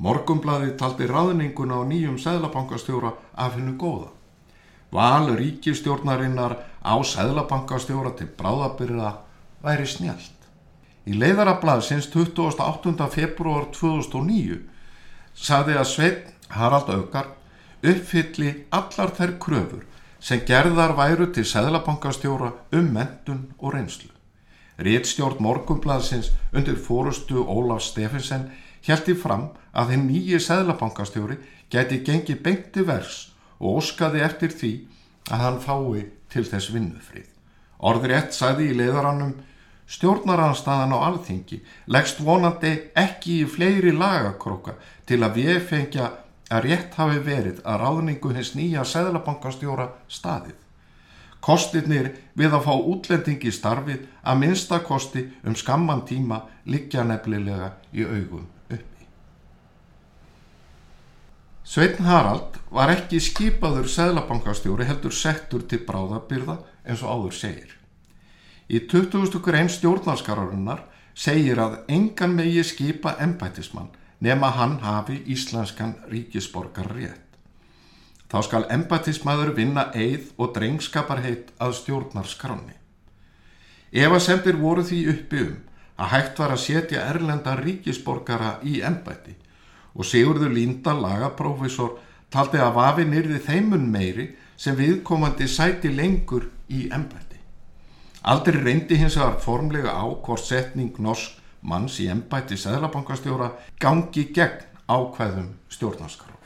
Morgumblaði 0.00 0.72
taldi 0.80 1.04
ráðninguna 1.10 1.84
á 1.84 1.84
nýjum 1.84 2.16
Sæðlabankastjóra 2.16 3.12
af 3.36 3.60
hennu 3.60 3.76
góða. 3.76 4.08
Val 4.90 5.36
ríkistjórnarinnar 5.36 6.56
á 6.80 6.94
Sæðlabankastjóra 7.04 8.16
til 8.16 8.32
bráðabyrða 8.40 9.18
væri 9.60 9.86
snjált. 9.86 10.39
Í 11.10 11.16
leiðarablað 11.18 11.80
sinns 11.82 12.06
28. 12.12 12.92
februar 13.10 13.64
2009 13.74 14.60
saði 15.34 15.74
að 15.80 15.88
Sveit 15.90 16.28
Harald 16.54 16.92
Aukar 16.92 17.32
uppfylli 17.82 18.52
allar 18.78 19.10
þær 19.16 19.32
kröfur 19.42 19.86
sem 20.22 20.44
gerðar 20.46 20.94
væru 20.94 21.26
til 21.34 21.46
Sæðlabankastjóra 21.50 22.52
um 22.78 22.92
mentun 22.94 23.42
og 23.58 23.74
reynslu. 23.74 24.12
Réttstjórn 24.78 25.42
morgumblaðsins 25.42 26.30
undir 26.54 26.78
fórustu 26.78 27.42
Ólaf 27.42 27.82
Steffensen 27.88 28.46
held 28.86 29.10
í 29.10 29.18
fram 29.18 29.48
að 29.74 29.94
þinn 29.94 30.06
nýji 30.12 30.38
Sæðlabankastjóri 30.46 31.40
geti 31.74 32.04
gengið 32.06 32.42
beinti 32.46 32.86
vers 32.86 33.22
og 33.58 33.82
óskaði 33.82 34.22
eftir 34.28 34.54
því 34.54 34.74
að 35.26 35.46
hann 35.48 35.62
fái 35.64 36.06
til 36.30 36.46
þess 36.46 36.70
vinnufrið. 36.70 37.26
Orður 37.80 38.18
ett 38.20 38.36
sagði 38.36 38.70
í 38.70 38.78
leiðarannum 38.78 39.38
stjórnaranstaðan 39.90 40.94
á 40.94 40.98
alþingi 41.08 41.60
leggst 41.90 42.22
vonandi 42.24 42.72
ekki 42.98 43.40
í 43.42 43.48
fleiri 43.50 43.92
lagakróka 43.96 44.76
til 45.06 45.20
að 45.26 45.40
við 45.40 45.60
fengja 45.72 46.10
að 46.50 46.66
rétt 46.66 46.94
hafi 46.98 47.18
verið 47.26 47.58
að 47.64 47.80
ráðningu 47.84 48.34
hins 48.34 48.54
nýja 48.58 48.84
seðlabankastjóra 48.86 49.90
staðið. 50.10 50.56
Kostirnir 51.40 52.12
við 52.36 52.54
að 52.54 52.64
fá 52.68 52.72
útlendingi 52.76 53.52
starfið 53.54 54.06
að 54.22 54.40
minnstakosti 54.44 55.26
um 55.42 55.56
skamman 55.56 56.06
tíma 56.06 56.42
liggja 56.68 57.06
nefnilega 57.06 57.74
í 57.96 58.04
augum 58.04 58.48
Sveitn 61.70 62.02
Harald 62.02 62.56
var 62.74 62.90
ekki 62.90 63.20
skipaður 63.22 63.84
seðlabankastjóri 63.86 64.88
heldur 64.88 65.14
settur 65.14 65.62
til 65.70 65.78
bráðabyrða 65.86 66.56
eins 66.82 67.04
og 67.04 67.12
áður 67.14 67.36
segir. 67.36 67.79
Í 68.70 68.84
20. 68.86 69.40
grein 69.42 69.66
stjórnarskararinnar 69.66 70.84
segir 71.18 71.58
að 71.58 71.80
engan 71.90 72.36
megi 72.38 72.62
skipa 72.62 73.16
embætismann 73.18 73.88
nema 74.22 74.52
hann 74.54 74.76
hafi 74.84 75.16
íslenskan 75.34 75.96
ríkisborgar 76.12 76.92
rétt. 76.94 77.24
Þá 78.30 78.38
skal 78.46 78.68
embætismæður 78.70 79.56
vinna 79.56 79.88
eið 79.90 80.28
og 80.38 80.52
drengskaparheit 80.54 81.50
að 81.58 81.74
stjórnarskranni. 81.80 82.76
Ef 83.90 84.14
að 84.14 84.22
semtir 84.22 84.60
voru 84.60 84.84
því 84.86 85.00
uppi 85.16 85.40
um 85.48 85.56
að 85.98 86.12
hægt 86.12 86.38
var 86.38 86.54
að 86.54 86.62
setja 86.62 87.08
erlenda 87.10 87.56
ríkisborgara 87.58 88.52
í 88.62 88.78
embæti 88.86 89.34
og 89.98 90.06
Sigurður 90.06 90.54
Líndal, 90.54 91.00
lagaprófessor, 91.02 91.96
taldi 92.30 92.62
að 92.62 92.76
vafi 92.78 93.08
nýrði 93.10 93.42
þeimun 93.48 93.90
meiri 93.90 94.28
sem 94.54 94.78
viðkomandi 94.78 95.50
sæti 95.50 95.90
lengur 95.90 96.46
í 96.70 96.86
ennbætti. 96.86 97.39
Aldrei 98.22 98.60
reyndi 98.60 98.98
hins 99.00 99.16
vegar 99.16 99.38
formlega 99.40 99.94
á 99.96 100.04
hvort 100.04 100.44
setning 100.44 100.92
norsk 100.98 101.38
manns 101.62 101.96
í 102.00 102.08
ennbætti 102.12 102.56
Sæðlabankastjóra 102.60 103.52
gangi 103.80 104.26
gegn 104.34 104.66
ákvæðum 104.88 105.54
stjórnarskarar. 105.72 106.36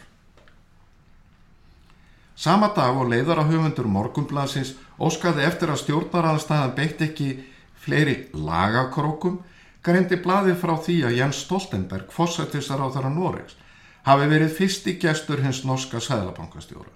Sama 2.36 2.68
dag 2.76 2.94
og 2.98 3.10
leiðar 3.10 3.42
á 3.42 3.50
höfundur 3.50 3.86
morgumblansins 3.90 4.74
óskaði 4.98 5.46
eftir 5.46 5.70
að 5.70 5.82
stjórnaraðanstæðan 5.82 6.74
beitt 6.78 7.02
ekki 7.02 7.28
fleiri 7.78 8.16
lagakrókum 8.34 9.40
greindi 9.84 10.18
blaði 10.22 10.54
frá 10.58 10.74
því 10.78 10.96
að 11.08 11.18
Jens 11.18 11.42
Stoltenberg, 11.44 12.10
fósættisar 12.10 12.80
á 12.80 12.88
þaðra 12.88 13.10
Noregs, 13.12 13.58
hafi 14.06 14.30
verið 14.30 14.54
fyrsti 14.58 14.96
gestur 15.00 15.42
hins 15.44 15.64
norska 15.66 16.00
sæðlabankastjóra. 16.00 16.90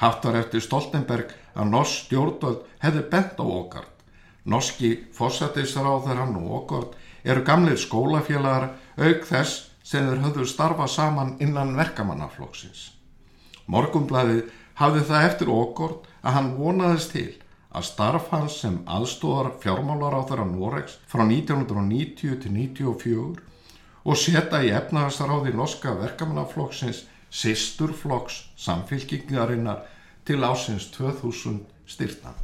Hattar 0.00 0.40
eftir 0.40 0.64
Stoltenberg 0.64 1.34
að 1.54 1.70
norsk 1.72 2.06
stjórnvöld 2.06 2.64
hefði 2.84 3.04
bent 3.12 3.38
á 3.40 3.44
okkart. 3.44 3.95
Norski 4.46 4.92
þaðra 5.16 6.26
nú 6.30 6.44
okkart 6.60 6.94
eru 7.24 7.42
gamleir 7.42 7.80
skólafélagar 7.82 8.68
auk 8.96 9.24
þess 9.26 9.72
sem 9.82 10.06
þeir 10.06 10.22
höfðu 10.22 10.46
starfa 10.46 10.86
saman 10.90 11.34
innan 11.42 11.74
verkamannaflóksins. 11.78 12.92
Morgumblæði 13.66 14.44
hafði 14.78 15.02
það 15.08 15.26
eftir 15.30 15.50
okkort 15.50 16.06
að 16.22 16.38
hann 16.38 16.52
vonaðist 16.58 17.12
til 17.16 17.28
að 17.76 17.88
starf 17.90 18.30
hans 18.32 18.60
sem 18.62 18.78
aðstóðar 18.86 19.52
fjármálar 19.62 20.16
á 20.16 20.20
þeirra 20.28 20.46
Noregs 20.48 20.96
frá 21.10 21.24
1990 21.26 22.40
til 22.44 22.54
1994 22.54 23.44
og 24.06 24.18
setja 24.22 24.62
í 24.62 24.72
efnaðastaráði 24.78 25.54
norska 25.58 25.96
verkamannaflokksins 25.98 27.04
sýsturflokks 27.34 28.44
samfélkingarinnar 28.56 29.82
til 30.26 30.42
ásins 30.46 30.90
2000 30.94 31.64
styrta. 31.86 32.34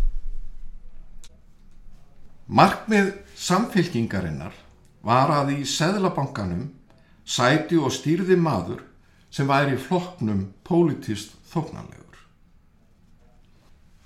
Markmið 2.52 3.14
samfélkingarinnar 3.38 4.52
var 5.00 5.32
að 5.32 5.54
í 5.56 5.62
Seðlabankanum 5.64 6.68
sæti 7.24 7.78
og 7.80 7.94
stýrði 7.96 8.36
maður 8.36 8.82
sem 9.32 9.48
væri 9.48 9.78
flokknum 9.80 10.50
pólitist 10.66 11.32
þóknanlega. 11.48 12.02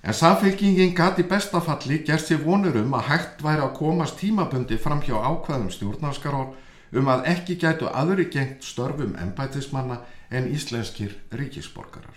En 0.07 0.15
samfélkingin 0.15 0.95
gati 0.95 1.25
bestafalli 1.26 1.97
gerð 2.07 2.23
sér 2.29 2.45
vonur 2.45 2.76
um 2.79 2.93
að 2.95 3.09
hægt 3.09 3.41
væri 3.43 3.65
að 3.65 3.73
komast 3.81 4.21
tímabundi 4.21 4.79
fram 4.79 5.00
hjá 5.03 5.17
ákveðum 5.19 5.73
stjórnarskarór 5.75 6.53
um 7.00 7.11
að 7.11 7.26
ekki 7.33 7.57
gætu 7.59 7.91
aðri 7.91 8.29
gengt 8.31 8.62
störfum 8.62 9.17
ennbætismanna 9.19 9.99
en 10.31 10.47
íslenskir 10.47 11.19
ríkisborgarar. 11.35 12.15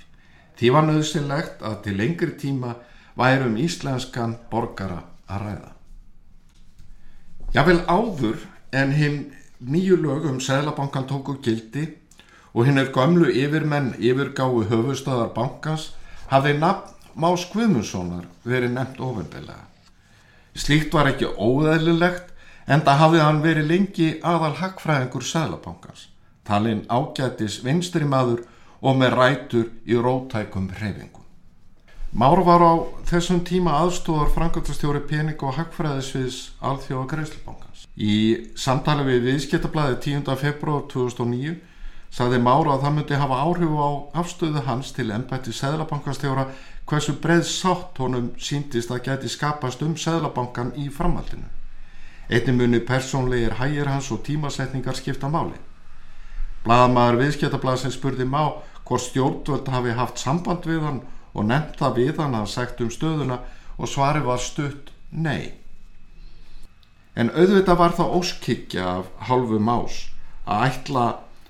Því 0.62 0.72
var 0.78 0.86
nöðsynlegt 0.86 1.66
að 1.66 1.82
til 1.88 1.98
lengri 1.98 2.38
tíma 2.38 2.76
værum 3.18 3.58
íslenskan 3.58 4.38
borgara 4.54 5.02
að 5.26 5.46
ræða. 5.48 5.79
Jável 7.50 7.80
áður 7.90 8.44
en 8.78 8.92
hinn 8.94 9.18
nýju 9.58 9.96
lög 9.98 10.28
um 10.30 10.38
Sæðlabankan 10.38 11.08
tóku 11.10 11.34
gildi 11.42 11.88
og 12.54 12.68
hinn 12.68 12.78
er 12.78 12.92
gömlu 12.94 13.26
yfirmenn 13.26 13.96
yfirgáu 13.98 14.68
höfustöðar 14.70 15.32
bankans 15.34 15.88
hafði 16.30 16.54
nafn 16.60 16.94
Más 17.20 17.48
Guðmundssonar 17.50 18.28
verið 18.46 18.76
nefnt 18.76 19.02
ofinbelega. 19.02 19.66
Slíkt 20.54 20.94
var 20.94 21.10
ekki 21.10 21.26
óðæðilegt 21.26 22.30
en 22.70 22.86
það 22.86 23.02
hafði 23.02 23.24
hann 23.26 23.42
verið 23.44 23.72
lengi 23.74 24.10
aðal 24.22 24.54
hagfræðingur 24.62 25.26
Sæðlabankans, 25.26 26.06
talinn 26.46 26.86
ágætis 26.86 27.64
vinstri 27.66 28.06
maður 28.06 28.46
og 28.80 29.02
með 29.02 29.18
rætur 29.18 29.72
í 29.90 29.98
rótækum 29.98 30.70
hreyfingum. 30.78 31.19
Már 32.10 32.42
var 32.42 32.62
á 32.66 32.74
þessum 33.06 33.44
tíma 33.46 33.76
aðstóðar 33.84 34.32
Frankværtastjóri 34.34 35.04
pening 35.06 35.38
og 35.46 35.54
hagfræðisviðs 35.60 36.38
alþjóða 36.58 37.06
Greislbankans. 37.12 37.84
Í 37.94 38.16
samtali 38.58 39.04
við 39.06 39.28
viðskiptablaði 39.28 40.00
10. 40.08 40.32
februar 40.42 40.88
2009 40.90 41.60
saði 42.10 42.40
Mára 42.42 42.74
að 42.74 42.88
það 42.88 42.96
myndi 42.96 43.20
hafa 43.22 43.38
áhrif 43.46 43.76
á 43.78 43.90
afstöðu 44.24 44.64
hans 44.66 44.90
til 44.98 45.12
ennbætti 45.14 45.54
Sæðlabankastjóra 45.54 46.48
hversu 46.90 47.14
breið 47.22 47.44
sátt 47.46 48.02
honum 48.02 48.32
síndist 48.42 48.90
að 48.90 49.04
geti 49.12 49.30
skapast 49.30 49.86
um 49.86 49.94
Sæðlabankan 49.94 50.74
í 50.82 50.88
framhaldinu. 50.90 51.46
Einni 52.26 52.58
muni 52.58 52.82
persónlegir 52.90 53.60
hægir 53.62 53.94
hans 53.94 54.10
og 54.10 54.24
tímasetningar 54.26 54.98
skipta 54.98 55.30
máli. 55.30 55.62
Blaðamaður 56.66 57.22
viðskiptablaðsins 57.22 58.02
spurði 58.02 58.26
Má 58.26 58.58
hvort 58.82 59.06
stjórnvöld 59.06 59.70
hafi 59.70 59.94
haft 59.94 60.18
samband 60.18 60.66
við 60.66 60.82
hann 60.90 61.02
og 61.34 61.48
nefnt 61.50 61.80
það 61.80 61.98
við 62.02 62.22
hann 62.24 62.38
að 62.40 62.52
sagt 62.52 62.82
um 62.84 62.92
stöðuna 62.94 63.40
og 63.78 63.90
svari 63.90 64.22
var 64.26 64.42
stutt 64.44 64.92
nei. 65.10 65.54
En 67.16 67.32
auðvitað 67.34 67.80
var 67.80 67.96
það 67.98 68.14
óskikja 68.20 68.86
af 69.00 69.10
hálfu 69.30 69.60
Más 69.60 70.06
að 70.50 70.66
ætla 70.70 71.06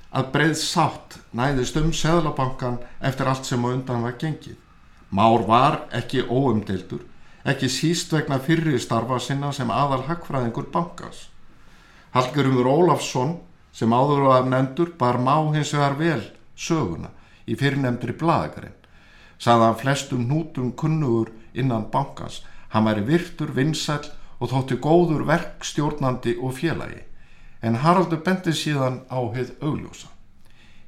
að 0.09 0.31
breið 0.33 0.55
sátt 0.57 1.19
næðist 1.38 1.77
um 1.77 1.91
Sæðlabankan 1.93 2.79
eftir 3.05 3.29
allt 3.29 3.45
sem 3.45 3.65
á 3.65 3.69
undan 3.69 4.05
var 4.05 4.17
gengið. 4.21 4.57
Már 5.09 5.45
var 5.45 5.83
ekki 5.95 6.25
óumdildur, 6.25 7.03
ekki 7.45 7.69
síst 7.69 8.13
vegna 8.13 8.39
fyrri 8.41 8.77
starfa 8.81 9.19
sinna 9.21 9.51
sem 9.53 9.69
aðal 9.74 10.03
hagfræðingur 10.09 10.69
bankas. 10.74 11.27
Hallgrimur 12.13 12.69
Ólafsson 12.69 13.38
sem 13.74 13.93
áður 13.93 14.25
var 14.29 14.50
nefndur 14.50 14.93
bar 14.98 15.21
Má 15.21 15.36
hins 15.53 15.74
vegar 15.74 15.98
vel 15.98 16.21
söguna 16.57 17.13
í 17.45 17.57
fyrirnefndri 17.57 18.17
bladagarinn. 19.39 19.75
Saðan 19.75 19.75
flestum 19.75 20.27
nútum 20.27 20.72
kunnugur 20.75 21.31
innan 21.53 21.89
bankans, 21.91 22.43
hann 22.69 22.86
væri 22.86 23.05
virtur, 23.05 23.53
vinsæl 23.55 24.12
og 24.39 24.50
þótti 24.51 24.79
góður 24.79 25.25
verkstjórnandi 25.25 26.38
og 26.41 26.53
félagi 26.53 27.03
en 27.62 27.75
Haraldur 27.75 28.22
bendi 28.24 28.53
síðan 28.53 29.01
á 29.12 29.19
heið 29.19 29.51
augljósa. 29.62 30.08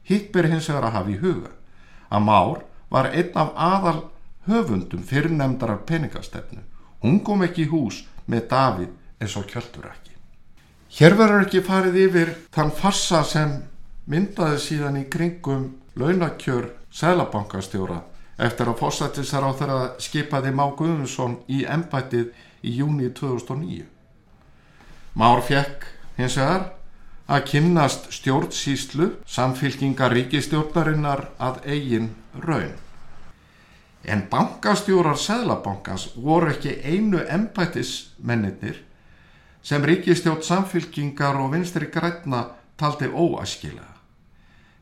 Hitt 0.04 0.32
ber 0.32 0.48
hins 0.48 0.70
vegar 0.70 0.88
að 0.88 0.94
hafa 0.96 1.10
í 1.12 1.18
huga 1.20 1.52
að 2.10 2.24
Már 2.24 2.62
var 2.90 3.10
einn 3.12 3.36
af 3.36 3.52
aðal 3.56 4.04
höfundum 4.48 5.04
fyrirnemdarar 5.04 5.84
peningastefnu. 5.86 6.62
Hún 7.02 7.20
kom 7.24 7.44
ekki 7.44 7.66
í 7.66 7.72
hús 7.72 8.06
með 8.26 8.48
Davíð 8.48 8.92
eins 9.20 9.36
og 9.36 9.48
kjöldur 9.48 9.90
ekki. 9.92 10.16
Hér 10.92 11.16
verður 11.16 11.46
ekki 11.46 11.64
farið 11.64 12.00
yfir 12.06 12.34
þann 12.52 12.72
farsa 12.72 13.24
sem 13.24 13.62
myndaði 14.08 14.60
síðan 14.60 15.00
í 15.02 15.06
kringum 15.12 15.76
launakjör 15.96 16.72
sælabankastjóra 16.92 18.02
eftir 18.42 18.70
að 18.72 18.80
fósættisar 18.82 19.46
á 19.46 19.52
þeirra 19.54 19.80
skipaði 20.02 20.52
Má 20.56 20.66
Guðmundsson 20.78 21.40
í 21.52 21.64
embættið 21.70 22.32
í 22.66 22.76
júni 22.80 23.10
2009. 23.14 23.86
Már 25.14 25.42
fekk 25.46 25.86
hins 26.18 26.38
vegar 26.40 26.70
að 27.32 27.46
kynnast 27.52 28.10
stjórnsýslu 28.16 29.12
samfylkingar 29.30 30.14
ríkistjórnarinnar 30.16 31.28
að 31.40 31.62
eigin 31.66 32.10
raun. 32.46 32.74
En 34.04 34.26
bankastjórar 34.32 35.20
Sæðlabankans 35.22 36.10
voru 36.16 36.50
ekki 36.56 36.80
einu 36.82 37.22
embættismennir 37.22 38.82
sem 39.62 39.86
ríkistjórn 39.86 40.42
samfylkingar 40.42 41.38
og 41.38 41.54
vinstri 41.54 41.92
grætna 41.94 42.48
taldi 42.82 43.08
óæskilega. 43.08 43.91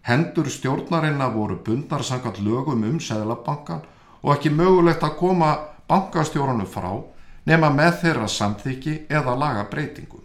Hendur 0.08 0.50
stjórnarinnar 0.50 1.34
voru 1.34 1.60
bundar 1.66 2.04
sangat 2.04 2.40
lögum 2.40 2.84
um 2.84 3.00
Sæðlabankan 3.00 3.82
og 4.22 4.34
ekki 4.36 4.50
mögulegt 4.50 5.04
að 5.04 5.18
koma 5.20 5.52
bankastjóranu 5.90 6.66
frá 6.70 6.92
nema 7.50 7.70
með 7.74 8.00
þeirra 8.04 8.28
samþyggi 8.28 8.96
eða 9.10 9.36
laga 9.36 9.66
breytingum. 9.72 10.24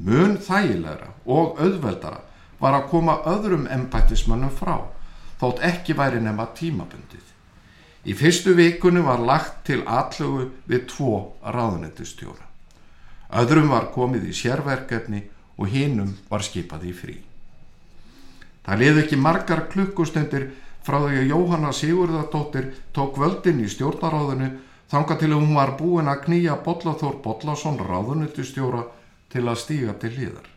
Mun 0.00 0.38
þægilegra 0.40 1.10
og 1.26 1.60
auðveldara 1.60 2.22
var 2.60 2.76
að 2.76 2.88
koma 2.92 3.18
öðrum 3.28 3.66
embættismannum 3.72 4.52
frá, 4.52 4.78
þótt 5.40 5.62
ekki 5.64 5.96
væri 5.96 6.20
nema 6.20 6.48
tímabundið. 6.56 7.24
Í 8.04 8.16
fyrstu 8.16 8.54
vikunum 8.56 9.08
var 9.08 9.20
lagt 9.20 9.64
til 9.68 9.82
allögu 9.84 10.48
við 10.68 10.86
tvo 10.88 11.16
ráðunettustjóra. 11.44 12.46
Öðrum 13.40 13.68
var 13.70 13.90
komið 13.94 14.30
í 14.30 14.36
sérverkefni 14.36 15.26
og 15.60 15.68
hinnum 15.68 16.16
var 16.30 16.44
skipað 16.44 16.88
í 16.88 16.94
frí. 16.96 17.16
Það 18.66 18.82
liði 18.82 19.02
ekki 19.04 19.18
margar 19.20 19.66
klukkustundir 19.72 20.50
frá 20.84 20.98
því 21.04 21.22
að 21.22 21.30
Jóhanna 21.32 21.72
Sigurðardóttir 21.76 22.70
tók 22.96 23.18
völdin 23.20 23.62
í 23.64 23.68
stjórnaráðinu 23.72 24.50
þanga 24.90 25.16
til 25.20 25.30
að 25.30 25.42
hún 25.42 25.58
var 25.58 25.74
búin 25.78 26.10
að 26.10 26.24
knýja 26.26 26.56
Bollathór 26.64 27.20
Bollason 27.24 27.78
ráðunettustjóra 27.80 28.86
til 29.30 29.44
að 29.46 29.60
stíga 29.62 29.94
til 30.00 30.12
hliðar. 30.16 30.48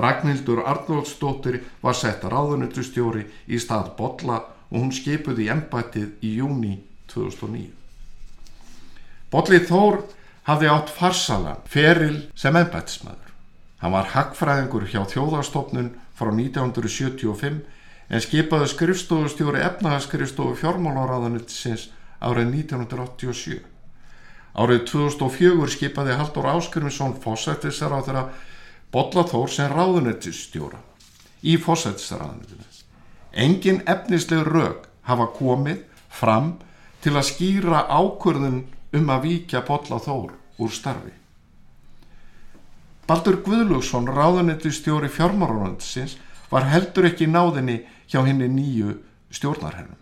Ragnhildur 0.00 0.62
Arnóldsdóttir 0.70 1.60
var 1.82 1.96
sett 1.98 2.22
ráðunutustjóri 2.24 3.26
í 3.50 3.58
stað 3.58 3.92
Bolla 3.98 4.38
og 4.70 4.76
hún 4.78 4.92
skipuði 4.94 5.48
í 5.48 5.50
embættið 5.52 6.22
í 6.22 6.36
júni 6.38 6.76
2009. 7.10 7.72
Bolli 9.30 9.60
Þór 9.66 10.00
hafði 10.46 10.70
átt 10.70 10.94
farsalan 10.94 11.66
feril 11.70 12.30
sem 12.38 12.56
embættismæður. 12.56 13.34
Hann 13.80 13.94
var 13.94 14.10
hagfræðingur 14.14 14.86
hjá 14.92 15.02
þjóðarstofnun 15.10 15.92
frá 16.20 16.28
1975 16.36 17.60
en 18.10 18.24
skipaði 18.24 18.68
skrifstofustjóri 18.74 19.62
efnagaskrifstofu 19.64 20.58
fjármálaráðanutisins 20.60 21.88
árið 22.20 22.50
1987. 22.60 23.60
Árið 24.60 24.80
2004 24.90 25.68
skipaði 25.76 26.16
Haldur 26.18 26.48
Áskurinsson 26.50 27.14
fósættisar 27.22 27.94
á 27.94 28.00
þeirra 28.02 28.24
Bollathór 28.90 29.52
sem 29.54 29.70
ráðunettistjóra 29.70 30.80
í 31.46 31.54
fósættisarraðunitinu. 31.62 32.66
Engin 33.30 33.84
efnisleg 33.86 34.42
raug 34.48 34.88
hafa 35.06 35.28
komið 35.36 35.84
fram 36.10 36.56
til 37.00 37.14
að 37.14 37.28
skýra 37.30 37.86
ákvörðun 37.86 38.64
um 38.98 39.14
að 39.14 39.24
víkja 39.28 39.62
Bollathór 39.64 40.34
úr 40.58 40.74
starfi. 40.74 41.19
Baldur 43.10 43.40
Guðlugsson, 43.42 44.04
ráðunettistjóri 44.06 45.08
fjármárarandsins, 45.10 46.12
var 46.46 46.68
heldur 46.70 47.08
ekki 47.08 47.26
náðinni 47.26 47.80
hjá 48.06 48.20
henni 48.22 48.46
nýju 48.46 48.92
stjórnarhennum. 49.34 49.96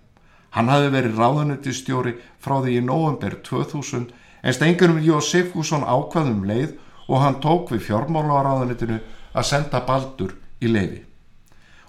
Hann 0.52 0.68
hafi 0.68 0.90
verið 0.92 1.16
ráðunettistjóri 1.16 2.12
frá 2.44 2.58
því 2.60 2.74
í 2.76 2.82
november 2.84 3.38
2000 3.46 4.10
en 4.42 4.56
Steingurum 4.56 4.98
Jósef 5.00 5.54
Hússon 5.56 5.86
ákvaðum 5.88 6.42
leið 6.50 6.74
og 7.08 7.22
hann 7.22 7.38
tók 7.40 7.72
við 7.72 7.86
fjármálaráðanitinu 7.86 8.98
að 9.32 9.48
senda 9.54 9.80
Baldur 9.88 10.34
í 10.60 10.68
leiði. 10.68 11.00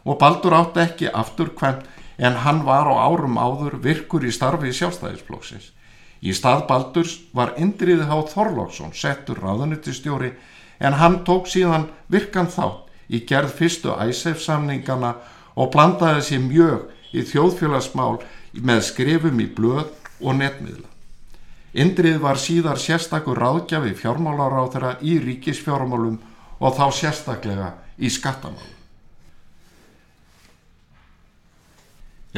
Og 0.08 0.15
Baldur 0.23 0.55
átti 0.55 0.86
ekki 0.86 1.10
aftur 1.12 1.51
hvem 1.60 1.82
en 2.15 2.39
hann 2.45 2.63
var 2.63 2.88
á 2.88 2.95
árum 2.95 3.36
áður 3.36 3.75
virkur 3.84 4.23
í 4.23 4.32
starfi 4.32 4.71
í 4.71 4.77
sjálfstæðisflóksins. 4.79 5.73
Í 6.23 6.32
stað 6.36 6.63
Baldurs 6.71 7.17
var 7.36 7.53
Indriði 7.60 8.08
Há 8.08 8.15
Þorlóksson 8.32 8.95
settur 8.95 9.39
ráðanitistjóri 9.43 10.34
en 10.79 10.95
hann 10.99 11.23
tók 11.27 11.47
síðan 11.51 11.89
virkan 12.11 12.47
þátt 12.47 12.87
í 13.09 13.23
gerð 13.27 13.55
fyrstu 13.57 13.95
æsef 13.99 14.41
samningana 14.43 15.15
og 15.59 15.71
blandaði 15.73 16.23
sér 16.25 16.45
mjög 16.45 17.15
í 17.15 17.25
þjóðfélagsmál 17.25 18.19
með 18.53 18.81
skrifum 18.87 19.41
í 19.41 19.47
blöð 19.55 19.89
og 20.19 20.37
netmiðla. 20.39 20.87
Indrið 21.79 22.17
var 22.23 22.39
síðar 22.41 22.79
sérstakur 22.81 23.37
ráðgjafi 23.37 23.93
fjármálaráþara 23.97 24.95
í 25.05 25.19
ríkisfjármálum 25.21 26.17
og 26.59 26.75
þá 26.77 26.85
sérstaklega 26.95 27.73
í 27.97 28.09
skattamálum. 28.09 28.75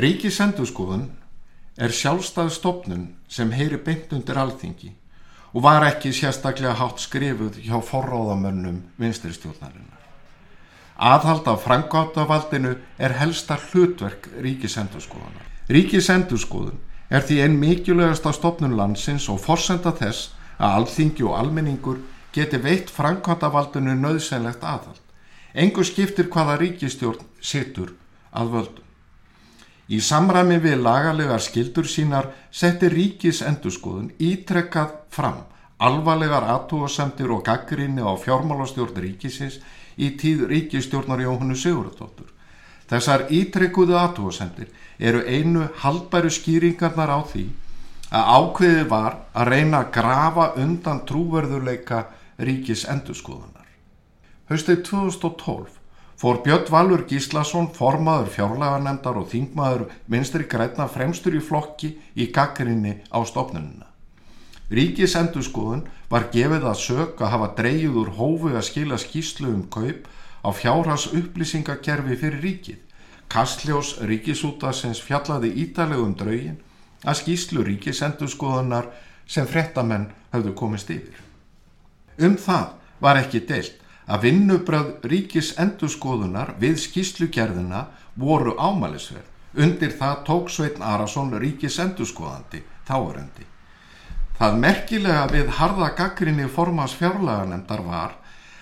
Ríkisendurskoðun 0.02 1.10
er 1.78 1.94
sjálfstæð 1.96 2.52
stopnun 2.56 3.08
sem 3.32 3.52
heyri 3.56 3.80
beint 3.80 4.12
undir 4.16 4.40
alþingi 4.40 4.94
og 5.54 5.64
var 5.64 5.86
ekki 5.88 6.14
sérstaklega 6.16 6.78
hátt 6.80 7.02
skrifuð 7.04 7.58
hjá 7.64 7.80
forráðamönnum 7.84 8.82
vinstirstjórnarinnar. 9.02 10.00
Aðhald 11.02 11.48
af 11.50 11.64
frangáttavaldinu 11.66 12.76
er 13.00 13.18
helsta 13.18 13.58
hlutverk 13.58 14.30
ríkisendurskoðunar. 14.44 15.48
Ríkisendurskoðun 15.72 16.78
er 17.10 17.26
því 17.26 17.40
einn 17.44 17.58
mikilvægast 17.60 18.28
á 18.28 18.32
stopnum 18.38 18.78
landsins 18.78 19.28
og 19.30 19.42
forsenda 19.44 19.92
þess 19.98 20.32
að 20.62 20.78
alþingi 20.78 21.26
og 21.26 21.40
almenningur 21.40 22.00
geti 22.36 22.60
veitt 22.62 22.94
framkvæmdavaldinu 22.94 23.98
nöðsynlegt 23.98 24.64
aðhald. 24.64 25.02
Engu 25.54 25.84
skiptir 25.84 26.30
hvaða 26.32 26.60
ríkistjórn 26.62 27.26
situr 27.42 27.96
að 28.32 28.54
völdum. 28.56 28.91
Í 29.92 30.00
samræmi 30.00 30.62
við 30.64 30.78
lagalegar 30.86 31.42
skildur 31.44 31.88
sínar 31.90 32.30
setti 32.48 32.88
ríkis 32.92 33.42
endurskoðun 33.44 34.14
ítrekkað 34.24 34.94
fram 35.12 35.42
alvarlegar 35.82 36.46
aðtúasemtir 36.54 37.32
og 37.34 37.42
gaggrinni 37.44 38.04
á 38.06 38.14
fjármálastjórn 38.22 39.02
ríkisins 39.04 39.58
í 39.98 40.14
tíð 40.22 40.46
ríkistjórnar 40.52 41.24
Jóhannu 41.26 41.58
Sigurðardóttur. 41.58 42.30
Þessar 42.88 43.26
ítrekkuðu 43.34 43.98
aðtúasemtir 43.98 44.70
eru 45.00 45.26
einu 45.26 45.68
haldbæru 45.84 46.32
skýringarnar 46.32 47.12
á 47.12 47.20
því 47.28 47.46
að 48.12 48.32
ákveði 48.38 48.88
var 48.92 49.20
að 49.34 49.52
reyna 49.56 49.84
að 49.84 49.92
grafa 49.98 50.48
undan 50.62 51.04
trúverðuleika 51.10 52.06
ríkis 52.40 52.86
endurskoðunar. 52.88 53.68
Haustið 54.52 54.84
2012 54.88 55.81
fór 56.22 56.44
Björn 56.46 56.68
Valur 56.70 57.02
Gíslason, 57.10 57.72
formaður 57.74 58.28
fjárlaganemdar 58.36 59.16
og 59.18 59.32
þingmaður 59.32 59.88
minstri 60.06 60.46
græna 60.46 60.86
fremstur 60.86 61.34
í 61.34 61.42
flokki 61.42 61.96
í 62.14 62.28
gaggrinni 62.36 63.00
á 63.10 63.18
stopnununa. 63.26 63.88
Ríkis 64.70 65.16
endurskoðun 65.18 65.88
var 66.14 66.28
gefið 66.30 66.68
að 66.70 66.78
sök 66.84 67.26
að 67.26 67.34
hafa 67.34 67.50
dreyjuð 67.58 67.98
úr 68.04 68.14
hófu 68.20 68.54
að 68.54 68.68
skila 68.70 69.02
skýslu 69.02 69.50
um 69.50 69.66
kaup 69.74 70.06
á 70.46 70.50
fjárhans 70.54 71.08
upplýsingakerfi 71.10 72.20
fyrir 72.22 72.46
ríkið. 72.46 72.80
Kastljós 73.26 73.96
ríkisútasins 74.06 75.02
fjallaði 75.02 75.56
ítalegum 75.66 76.14
draugin 76.22 76.62
að 77.02 77.24
skýslu 77.24 77.66
ríkis 77.66 78.06
endurskoðunar 78.06 78.94
sem 79.26 79.50
frettamenn 79.50 80.12
hafðu 80.30 80.54
komist 80.54 80.94
yfir. 80.94 81.18
Um 82.22 82.38
það 82.38 82.76
var 83.02 83.18
ekki 83.26 83.42
deilt 83.50 83.81
að 84.08 84.26
vinnubröð 84.26 85.06
ríkis 85.12 85.54
endurskoðunar 85.62 86.56
við 86.62 86.80
skýslugerðina 86.86 87.86
voru 88.16 88.56
ámælisverð. 88.58 89.28
Undir 89.52 89.92
það 90.00 90.24
tók 90.28 90.50
Sveitn 90.50 90.84
Arason 90.84 91.34
ríkis 91.40 91.78
endurskoðandi 91.84 92.64
þáurendi. 92.88 93.46
Það 94.40 94.58
merkilega 94.64 95.26
við 95.30 95.52
harða 95.60 95.92
gaggrinni 95.98 96.48
formans 96.50 96.96
fjárlaganemdar 96.98 97.84
var 97.86 98.16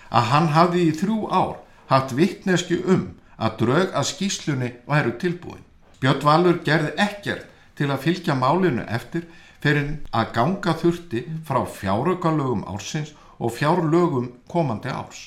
að 0.10 0.30
hann 0.34 0.50
hafði 0.56 0.88
í 0.90 0.96
þrjú 0.98 1.20
ár 1.30 1.56
haft 1.92 2.16
vittnesku 2.18 2.82
um 2.90 3.06
að 3.40 3.62
draug 3.62 3.94
að 3.96 4.10
skýslunni 4.10 4.72
væru 4.90 5.14
tilbúin. 5.22 5.64
Björn 6.02 6.26
Valur 6.26 6.60
gerði 6.66 6.96
ekkert 7.00 7.46
til 7.80 7.90
að 7.94 8.04
fylgja 8.04 8.36
málinu 8.36 8.84
eftir 8.88 9.28
fyrir 9.64 10.00
að 10.16 10.34
ganga 10.36 10.76
þurfti 10.82 11.24
frá 11.48 11.62
fjárökalögum 11.80 12.66
ársins 12.68 13.14
og 13.40 13.54
fjárlögum 13.56 14.32
komandi 14.52 14.92
árs. 14.92 15.22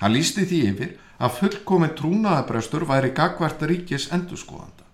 Hann 0.00 0.14
lísti 0.16 0.46
því 0.48 0.60
yfir 0.70 0.94
að 1.18 1.36
fullkomin 1.38 1.94
trúnaðabrestur 1.98 2.86
væri 2.88 3.12
gagvart 3.14 3.62
ríkis 3.68 4.08
endurskoðanda. 4.12 4.84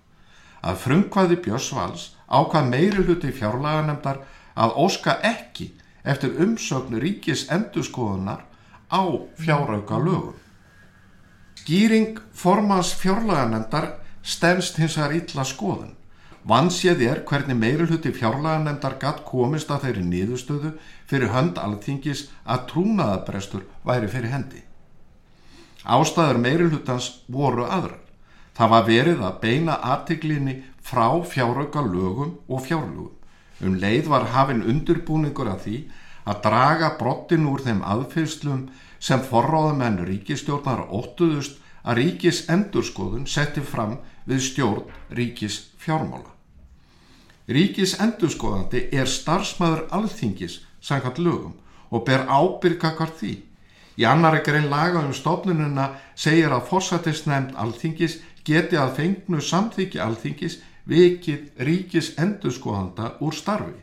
Að 0.61 0.83
frumkvæði 0.85 1.39
Björns 1.45 1.71
Vals 1.73 2.05
ákvað 2.29 2.69
meiri 2.69 3.07
hluti 3.07 3.33
fjárlaganemdar 3.33 4.21
að 4.55 4.77
óska 4.85 5.17
ekki 5.25 5.71
eftir 6.05 6.37
umsögn 6.43 7.01
ríkis 7.01 7.47
endurskoðunar 7.49 8.45
á 8.93 9.03
fjárauka 9.41 9.99
lögum. 9.99 10.37
Skýring 11.61 12.19
formans 12.35 12.93
fjárlaganendar 12.97 13.95
stennst 14.23 14.79
hins 14.81 14.97
vegar 14.99 15.17
illa 15.17 15.45
skoðun. 15.45 15.95
Vansið 16.49 17.03
er 17.05 17.21
hvernig 17.29 17.57
meirulhutti 17.61 18.15
fjárlaganendar 18.17 18.97
gatt 19.01 19.25
komist 19.29 19.71
að 19.71 19.87
þeirri 19.87 20.05
niðurstöðu 20.09 20.73
fyrir 21.11 21.33
hönd 21.35 21.61
alþingis 21.61 22.29
að 22.49 22.67
trúnaðabrestur 22.71 23.67
væri 23.85 24.09
fyrir 24.09 24.33
hendi. 24.33 24.63
Ástæður 25.85 26.41
meirulhuttans 26.41 27.11
voru 27.29 27.67
aðrar. 27.69 28.01
Það 28.57 28.71
var 28.73 28.87
verið 28.89 29.23
að 29.25 29.41
beina 29.41 29.77
artiklinni 29.93 30.57
frá 30.81 31.07
fjárauka 31.25 31.85
lögum 31.85 32.39
og 32.49 32.65
fjárlögum. 32.67 33.17
Um 33.61 33.77
leið 33.77 34.09
var 34.09 34.31
hafinn 34.33 34.65
undurbúningur 34.65 35.49
að 35.53 35.65
því 35.65 35.79
að 36.25 36.41
draga 36.47 36.95
brottin 36.99 37.49
úr 37.49 37.61
þeim 37.65 37.83
aðfyrslum 37.85 38.69
sem 39.01 39.21
forráðamenn 39.25 40.01
ríkistjórnar 40.09 40.87
óttuðust 40.89 41.61
að 41.85 42.01
ríkis 42.01 42.47
endurskoðun 42.53 43.29
setti 43.29 43.61
fram 43.65 43.99
við 44.31 44.45
stjórn 44.47 45.17
ríkis 45.19 45.59
fjármála. 45.83 46.31
Ríkis 47.51 47.97
endurskoðandi 47.99 48.87
er 48.95 49.09
starfsmæður 49.11 49.87
alþingis 49.97 50.61
sangkvæmt 50.81 51.19
lögum 51.19 51.55
og 51.91 52.05
ber 52.07 52.27
ábyrga 52.31 52.95
hvort 52.95 53.17
því. 53.19 53.33
Í 54.01 54.07
annari 54.07 54.45
grein 54.47 54.71
laga 54.71 55.03
um 55.03 55.13
stofnununa 55.13 55.91
segir 56.15 56.55
að 56.55 56.69
fórsættisnefnd 56.71 57.57
alþingis 57.59 58.21
geti 58.47 58.79
að 58.79 58.95
fengnu 59.01 59.43
samþykji 59.43 60.01
alþingis 60.01 60.61
vikið 60.89 61.67
ríkis 61.67 62.15
endurskoðanda 62.19 63.17
úr 63.21 63.35
starfi. 63.35 63.75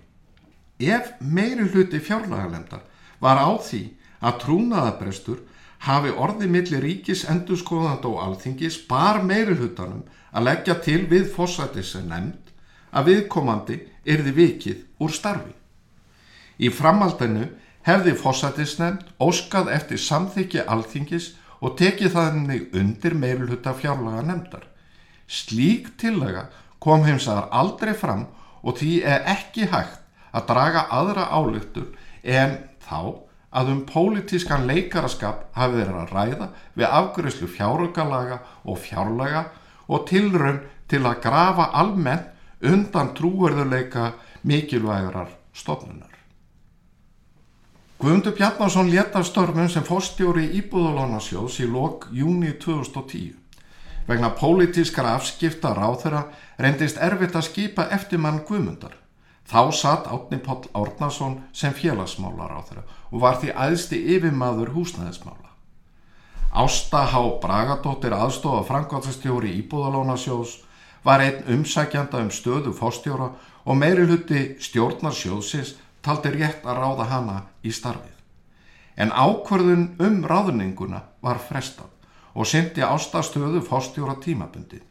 Ef 0.79 1.11
meiri 1.19 1.67
hluti 1.67 1.99
fjárlagalemdar 1.99 2.83
var 3.19 3.41
á 3.41 3.51
því 3.59 3.83
að 4.21 4.39
trúnaðabrestur 4.43 5.43
hafi 5.85 6.13
orði 6.15 6.47
milli 6.49 6.81
ríkis 6.81 7.25
endurskoðanda 7.29 8.09
og 8.09 8.23
alþingis 8.23 8.79
bar 8.89 9.21
meiri 9.23 9.57
hlutanum 9.57 10.05
að 10.31 10.47
leggja 10.49 10.75
til 10.83 10.99
við 11.11 11.29
fósættis 11.33 11.93
sem 11.95 12.07
nefnd 12.09 12.53
að 12.91 13.09
viðkomandi 13.11 13.79
erði 14.07 14.33
vikið 14.37 14.83
úr 15.03 15.13
starfi. 15.13 15.53
Í 16.57 16.71
framaldinu 16.73 17.49
hefði 17.87 18.15
fósættisnefnd 18.19 19.11
óskað 19.23 19.69
eftir 19.75 20.01
samþykji 20.01 20.65
alþingis 20.67 21.33
og 21.61 21.77
tekið 21.79 22.15
þannig 22.15 22.73
undir 22.77 23.15
meiri 23.17 23.47
hluta 23.47 23.73
fjárlaga 23.77 24.23
nefndar. 24.25 24.65
Slík 25.27 25.93
tillega 25.99 26.47
kom 26.83 27.05
heimsaðar 27.07 27.49
aldrei 27.51 27.93
fram 27.97 28.27
og 28.63 28.77
því 28.79 28.91
er 29.05 29.25
ekki 29.31 29.69
hægt 29.71 30.03
að 30.35 30.49
draga 30.51 30.83
aðra 30.93 31.29
álugtur 31.31 31.93
en 32.23 32.57
þá 32.83 33.23
að 33.57 33.71
um 33.73 33.79
pólitískan 33.89 34.67
leikaraskap 34.69 35.47
hafi 35.55 35.79
verið 35.79 36.01
að 36.01 36.11
ræða 36.13 36.47
við 36.75 36.91
afgryslu 36.99 37.47
fjárugalaga 37.49 38.41
og 38.67 38.79
fjárlaga 38.83 39.45
og 39.87 40.07
tilraun 40.09 40.61
til 40.87 41.03
að 41.05 41.21
grafa 41.23 41.71
almennt 41.73 42.33
undan 42.61 43.13
trúverðuleika 43.17 44.13
mikilvægurar 44.47 45.29
stofnunar. 45.53 46.13
Guðmundur 47.97 48.35
Bjarnarsson 48.37 48.91
leta 48.93 49.23
störmum 49.25 49.69
sem 49.73 49.85
fórstjóri 49.85 50.45
Íbúðalónasjóðs 50.59 51.63
í 51.63 51.69
lok 51.71 52.05
júni 52.13 52.51
2010. 52.61 53.33
Vegna 54.07 54.29
pólitískara 54.37 55.15
afskipta 55.17 55.73
ráþurra 55.73 56.27
reyndist 56.61 57.01
erfitt 57.01 57.35
að 57.35 57.47
skipa 57.49 57.87
eftir 57.91 58.21
mann 58.21 58.43
Guðmundar. 58.47 58.93
Þá 59.47 59.71
satt 59.73 60.07
Átni 60.11 60.37
Póll 60.43 60.69
Árnason 60.75 61.41
sem 61.55 61.73
félagsmálar 61.73 62.53
á 62.53 62.61
þeirra 62.67 62.85
og 63.09 63.21
var 63.23 63.41
því 63.41 63.53
aðsti 63.65 63.99
yfirmaður 64.15 64.73
húsnæðismála. 64.75 65.46
Ásta 66.57 67.03
Há 67.05 67.21
Bragadóttir 67.37 68.15
aðstofa 68.17 68.63
frangváðsstjóri 68.65 69.51
Íbúðalónasjós 69.59 70.55
var 71.05 71.21
einn 71.21 71.43
umsækjanda 71.53 72.17
um 72.23 72.31
stöðu 72.33 72.73
fóstjóra 72.73 73.27
og 73.61 73.77
meiri 73.77 74.07
hluti 74.07 74.41
stjórnarsjóðsins 74.65 75.75
taldi 76.01 76.31
rétt 76.33 76.65
að 76.65 76.81
ráða 76.81 77.07
hana 77.11 77.37
í 77.61 77.69
starfið. 77.69 78.17
En 78.97 79.13
ákverðun 79.13 79.85
um 80.01 80.17
ráðninguna 80.25 81.03
var 81.21 81.37
frestað 81.37 81.93
og 82.33 82.49
syndi 82.49 82.81
ástastöðu 82.81 83.61
fóstjóra 83.61 84.17
tímabundi. 84.17 84.81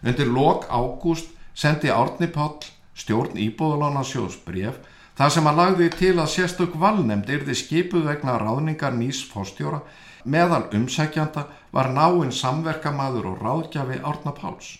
Undir 0.00 0.32
lok 0.32 0.70
ágúst 0.72 1.28
sendi 1.52 1.92
Árni 1.92 2.32
Páll 2.32 2.64
stjórn 2.96 3.36
Íbúðalána 3.36 4.08
sjóðs 4.08 4.40
bref 4.48 4.80
þar 5.20 5.36
sem 5.36 5.52
að 5.52 5.64
lagði 5.66 5.94
til 6.00 6.16
að 6.16 6.32
sérstök 6.38 6.80
valnemd 6.80 7.28
erði 7.28 7.60
skipuð 7.60 8.08
vegna 8.08 8.40
ráðningar 8.40 8.96
nýs 8.96 9.20
fóstjóra 9.28 9.84
meðal 10.24 10.66
umsækjanda 10.76 11.46
var 11.72 11.90
náinn 11.94 12.32
samverkamaður 12.32 13.32
og 13.32 13.44
ráðgjafi 13.44 14.00
Árna 14.02 14.32
Páls. 14.36 14.78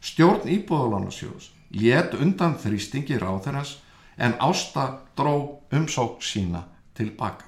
Stjórn 0.00 0.48
Íbúðalána 0.48 1.10
sjóðs 1.10 1.50
let 1.70 2.14
undan 2.14 2.54
þrýstingi 2.60 3.18
ráðherrans 3.18 3.76
en 4.16 4.36
Ásta 4.40 5.02
dró 5.16 5.60
umsók 5.72 6.22
sína 6.22 6.64
tilbaka. 6.96 7.44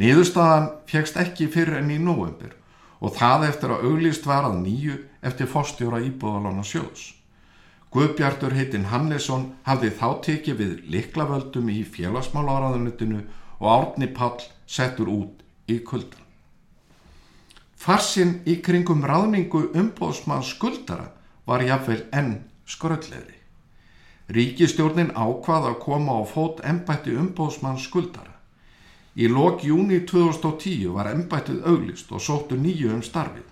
Niðurstaðan 0.00 0.68
fegst 0.88 1.16
ekki 1.20 1.48
fyrir 1.52 1.80
enn 1.80 1.92
í 1.92 1.98
november 2.00 2.54
og 3.00 3.14
það 3.16 3.46
eftir 3.48 3.72
að 3.74 3.86
auglist 3.88 4.26
var 4.28 4.46
að 4.48 4.60
nýju 4.64 4.98
eftir 5.24 5.48
fórstjóra 5.48 6.00
íbúðalána 6.04 6.64
sjóðs. 6.64 7.14
Guðbjartur 7.90 8.54
heitinn 8.54 8.86
Hannesson 8.92 9.48
hafði 9.66 9.90
þá 9.98 10.06
tekið 10.26 10.58
við 10.60 10.74
liklavöldum 10.94 11.70
í 11.72 11.80
félagsmálaráðunutinu 11.82 13.24
og 13.58 13.66
Árni 13.72 14.08
Pall 14.14 14.38
settur 14.70 15.10
út 15.10 15.39
í 15.76 15.80
kuldan. 15.86 16.26
Farsinn 17.80 18.40
í 18.44 18.58
kringum 18.60 19.04
ráðningu 19.08 19.70
umbóðsmann 19.72 20.42
skuldara 20.44 21.06
var 21.48 21.62
jáfnveil 21.64 22.02
enn 22.12 22.34
skröldleiri. 22.68 23.38
Ríkistjórnin 24.30 25.14
ákvað 25.16 25.70
að 25.70 25.78
koma 25.84 26.18
á 26.20 26.22
fót 26.28 26.60
ennbætti 26.60 27.16
umbóðsmann 27.16 27.80
skuldara. 27.80 28.36
Í 29.16 29.26
lok 29.32 29.64
júni 29.64 30.02
2010 30.06 30.92
var 30.94 31.08
ennbættið 31.10 31.64
auglist 31.66 32.12
og 32.12 32.22
sóttu 32.22 32.58
nýju 32.60 32.92
um 32.94 33.00
starfið. 33.02 33.48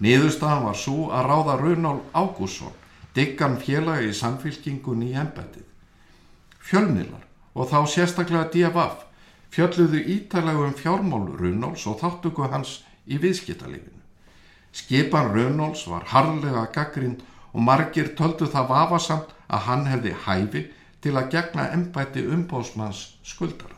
Niðurstaðan 0.00 0.64
var 0.64 0.80
svo 0.80 1.10
að 1.12 1.28
ráða 1.28 1.58
Runál 1.60 2.00
Ágússon, 2.16 2.72
diggan 3.14 3.58
félagi 3.60 4.08
í 4.08 4.16
samfylkingunni 4.16 5.12
í 5.12 5.18
ennbættið. 5.20 5.68
Fjölnilar 6.58 7.28
og 7.54 7.68
þá 7.68 7.78
sérstaklega 7.92 8.48
DFF 8.50 9.09
fjölluðu 9.50 10.02
ítalega 10.16 10.66
um 10.68 10.76
fjármál 10.78 11.26
Runáls 11.40 11.86
og 11.90 11.98
þáttuku 12.02 12.50
hans 12.52 12.80
í 13.06 13.18
viðskiptalífinu. 13.22 13.98
Skipan 14.72 15.32
Runáls 15.34 15.86
var 15.90 16.06
harlega 16.12 16.68
gaggrind 16.74 17.24
og 17.52 17.64
margir 17.66 18.14
töldu 18.18 18.46
það 18.46 18.70
vafasamt 18.70 19.34
að 19.50 19.66
hann 19.66 19.86
hefði 19.90 20.14
hæfi 20.26 20.64
til 21.02 21.16
að 21.16 21.30
gegna 21.34 21.68
ennbætti 21.74 22.24
umbóðsmanns 22.28 23.04
skuldara. 23.26 23.76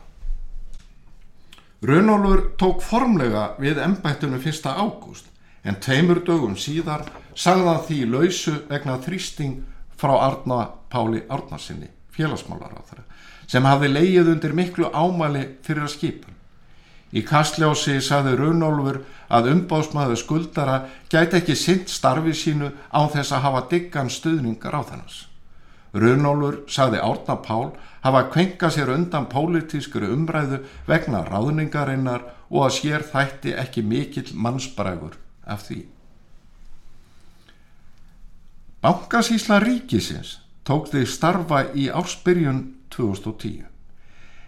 Runólfur 1.83 2.45
tók 2.59 2.83
formlega 2.83 3.57
við 3.59 3.81
embættunum 3.83 4.39
1. 4.39 4.69
ágúst 4.71 5.25
en 5.67 5.79
tveimur 5.83 6.21
dögum 6.23 6.55
síðar 6.55 7.07
sagðan 7.35 7.81
því 7.87 7.97
lausu 8.11 8.53
vegna 8.69 8.99
þrýsting 9.03 9.63
frá 9.99 10.13
Arna 10.19 10.59
Páli 10.91 11.23
Arnarsinni, 11.27 11.89
félagsmálar 12.11 12.75
á 12.75 12.81
þeirra, 12.87 13.03
sem 13.47 13.65
hafði 13.65 13.91
leið 13.93 14.31
undir 14.35 14.53
miklu 14.57 14.89
ámæli 14.93 15.43
fyrir 15.65 15.87
að 15.87 15.93
skipa. 15.95 16.33
Í 17.13 17.21
kastljósi 17.21 17.99
saði 18.01 18.33
Runólfur 18.39 19.03
að 19.29 19.51
umbásmaður 19.51 20.17
skuldara 20.17 20.77
gæti 21.13 21.37
ekki 21.39 21.55
sint 21.57 21.91
starfi 21.93 22.33
sínu 22.33 22.71
á 22.89 23.05
þess 23.13 23.35
að 23.35 23.43
hafa 23.45 23.61
diggan 23.69 24.09
stuðningar 24.09 24.73
á 24.73 24.81
þennast. 24.81 25.27
Runólfur 25.93 26.63
saði 26.73 27.01
Árna 27.05 27.37
Pál 27.45 27.75
hafa 28.01 28.23
kvenka 28.33 28.71
sér 28.73 28.89
undan 28.95 29.29
pólitískuru 29.29 30.09
umræðu 30.15 30.63
vegna 30.89 31.21
ráðningarinnar 31.27 32.25
og 32.49 32.65
að 32.65 32.77
sér 32.79 33.05
þætti 33.05 33.53
ekki 33.61 33.85
mikill 33.85 34.33
mannsbrægur 34.33 35.19
af 35.45 35.67
því. 35.67 35.83
Bankasísla 38.83 39.61
ríkisins 39.63 40.39
tók 40.67 40.89
þig 40.91 41.07
starfa 41.07 41.61
í 41.77 41.87
ársbyrjun 41.93 42.65
2010 42.93 43.73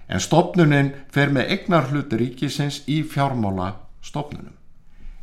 en 0.08 0.21
stopnunin 0.21 0.91
fer 1.13 1.31
með 1.34 1.51
egnar 1.58 1.89
hluti 1.89 2.19
ríkisins 2.19 2.84
í 2.91 3.01
fjármála 3.10 3.73
stopnunum. 4.05 4.53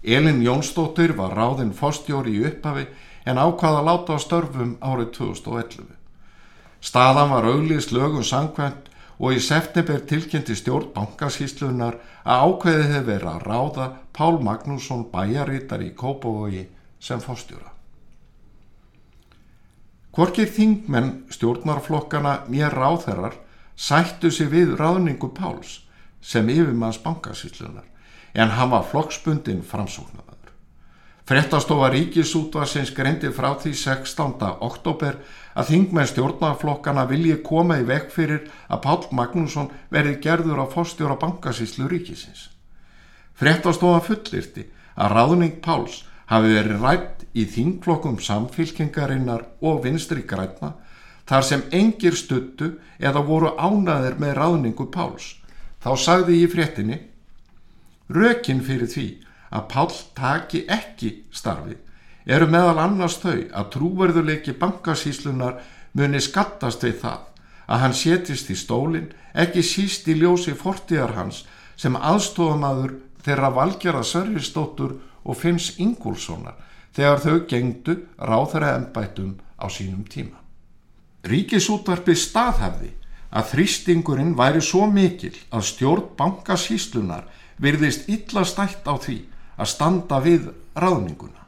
Elin 0.02 0.42
Jónsdóttir 0.42 1.14
var 1.14 1.36
ráðinn 1.38 1.74
fórstjóri 1.78 2.34
í 2.40 2.46
upphafi 2.48 2.88
en 3.26 3.38
ákvaða 3.38 3.84
láta 3.86 4.18
á 4.18 4.18
störfum 4.18 4.76
árið 4.82 5.12
2011. 5.18 5.84
Staðan 6.82 7.30
var 7.30 7.46
auglýst 7.46 7.94
lögum 7.94 8.26
sangkvæmt 8.26 8.90
og 9.22 9.36
í 9.36 9.42
september 9.44 10.02
tilkynnti 10.02 10.56
stjórn 10.58 10.90
bankasíslunar 10.96 12.00
að 12.26 12.46
ákveðið 12.48 12.88
hefur 12.90 13.10
verið 13.12 13.28
að 13.34 13.44
ráða 13.46 13.90
Pál 14.12 14.40
Magnússon 14.42 15.06
bæjarítar 15.12 15.84
í 15.86 15.92
Kópavogi 15.94 16.66
sem 16.98 17.22
fórstjóra. 17.22 17.71
Hvorkir 20.12 20.50
þingmenn 20.52 21.24
stjórnarflokkana 21.32 22.42
mér 22.52 22.74
ráðherrar 22.76 23.38
sættu 23.76 24.30
sig 24.30 24.50
við 24.52 24.76
ráðningu 24.76 25.32
Páls 25.32 25.80
sem 26.20 26.48
yfirmanns 26.52 27.00
bankasíslunar 27.00 27.88
en 28.34 28.52
hann 28.56 28.70
var 28.70 28.84
flokksbundin 28.88 29.64
framsóknar. 29.64 30.32
Frettastofa 31.22 31.86
Ríkisútvarsins 31.94 32.90
greindi 32.92 33.28
frá 33.30 33.52
því 33.54 33.70
16. 33.78 34.32
oktober 34.66 35.20
að 35.54 35.68
þingmenn 35.70 36.08
stjórnarflokkana 36.10 37.04
vilji 37.06 37.36
koma 37.46 37.76
í 37.78 37.84
vekk 37.86 38.10
fyrir 38.10 38.48
að 38.66 38.82
Pál 38.82 39.06
Magnússon 39.14 39.70
verði 39.94 40.16
gerður 40.24 40.60
á 40.60 40.66
fórstjóra 40.72 41.14
bankasíslu 41.22 41.86
ríkisins. 41.88 42.50
Frettastofa 43.38 44.02
fullirti 44.08 44.66
að 44.98 45.14
ráðning 45.14 45.62
Páls 45.62 46.02
hafi 46.32 46.54
verið 46.56 46.80
rætt 46.80 47.24
í 47.36 47.44
þingflokkum 47.48 48.18
samfylkingarinnar 48.24 49.44
og 49.60 49.82
vinstri 49.84 50.24
græna 50.28 50.72
þar 51.28 51.46
sem 51.46 51.62
engir 51.76 52.16
stuttu 52.16 52.72
eða 52.98 53.22
voru 53.26 53.52
ánaðir 53.60 54.16
með 54.20 54.36
ráðningu 54.38 54.88
Páls. 54.92 55.36
Þá 55.82 55.92
sagði 55.98 56.40
ég 56.42 56.52
fréttinni 56.54 56.98
Rökin 58.12 58.62
fyrir 58.64 58.90
því 58.90 59.06
að 59.52 59.68
Pál 59.72 59.90
taki 60.16 60.64
ekki 60.70 61.12
starfi 61.34 61.76
eru 62.24 62.48
meðal 62.50 62.78
annars 62.78 63.18
þau 63.22 63.36
að 63.50 63.70
trúverðuleiki 63.76 64.54
bankasíslunar 64.58 65.60
muni 65.98 66.20
skattast 66.22 66.84
við 66.86 67.00
það 67.02 67.28
að 67.66 67.82
hann 67.84 67.96
setist 67.96 68.50
í 68.52 68.56
stólinn 68.58 69.10
ekki 69.44 69.64
síst 69.66 70.08
í 70.08 70.16
ljósi 70.20 70.54
fortíðar 70.58 71.16
hans 71.18 71.42
sem 71.76 71.96
aðstofamaður 71.96 72.96
þeirra 73.24 73.50
valgjara 73.54 74.02
Sörfistóttur 74.06 74.96
og 75.24 75.38
Finns 75.38 75.72
Ingúlssonar 75.78 76.58
þegar 76.96 77.22
þau 77.24 77.36
gengdu 77.48 77.96
ráðara 78.18 78.74
ennbættum 78.78 79.36
á 79.56 79.66
sínum 79.72 80.04
tíma. 80.04 80.38
Ríkisútvarpi 81.24 82.16
staðhafði 82.18 82.90
að 83.32 83.52
þrýstingurinn 83.52 84.34
væri 84.36 84.60
svo 84.64 84.88
mikil 84.90 85.34
að 85.54 85.68
stjórn 85.70 86.10
bankasíslunar 86.18 87.28
virðist 87.62 88.08
illa 88.10 88.44
stætt 88.44 88.84
á 88.84 88.94
því 88.98 89.22
að 89.56 89.70
standa 89.70 90.18
við 90.24 90.50
ráðninguna. 90.74 91.40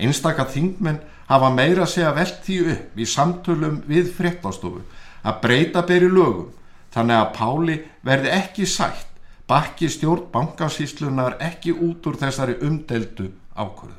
Einstakar 0.00 0.48
þingmenn 0.48 1.02
hafa 1.28 1.50
meira 1.52 1.84
að 1.84 1.92
segja 1.94 2.14
velt 2.16 2.40
því 2.46 2.58
upp 2.74 2.98
í 2.98 3.06
samtölum 3.06 3.82
við 3.90 4.14
fréttastofu 4.16 4.82
að 5.20 5.40
breyta 5.42 5.84
beri 5.86 6.08
lögum 6.08 6.48
þannig 6.94 7.20
að 7.20 7.32
Páli 7.36 7.76
verði 8.06 8.32
ekki 8.34 8.66
sætt 8.66 9.09
bakki 9.50 9.88
stjórn 9.90 10.28
bankasíslunar 10.32 11.40
ekki 11.42 11.74
út 11.74 12.06
úr 12.06 12.18
þessari 12.20 12.54
umdeldu 12.62 13.32
ákvörðun. 13.58 13.98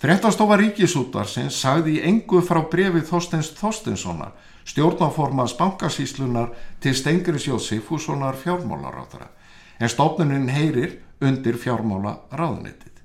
Fréttastofa 0.00 0.56
Ríkisútarsins 0.56 1.58
sagði 1.60 1.98
í 1.98 2.04
engu 2.08 2.40
frá 2.42 2.62
brefið 2.72 3.04
Þorstens 3.10 3.52
Þorstenssonar 3.58 4.32
stjórnaformans 4.64 5.54
bankasíslunar 5.58 6.54
til 6.80 6.94
Stengrisjóð 6.96 7.60
Sifússonar 7.64 8.38
fjármálaráðara 8.40 9.28
en 9.80 9.92
stofnunin 9.92 10.48
heyrir 10.52 10.98
undir 11.20 11.56
fjármála 11.60 12.16
ráðunitið. 12.32 12.96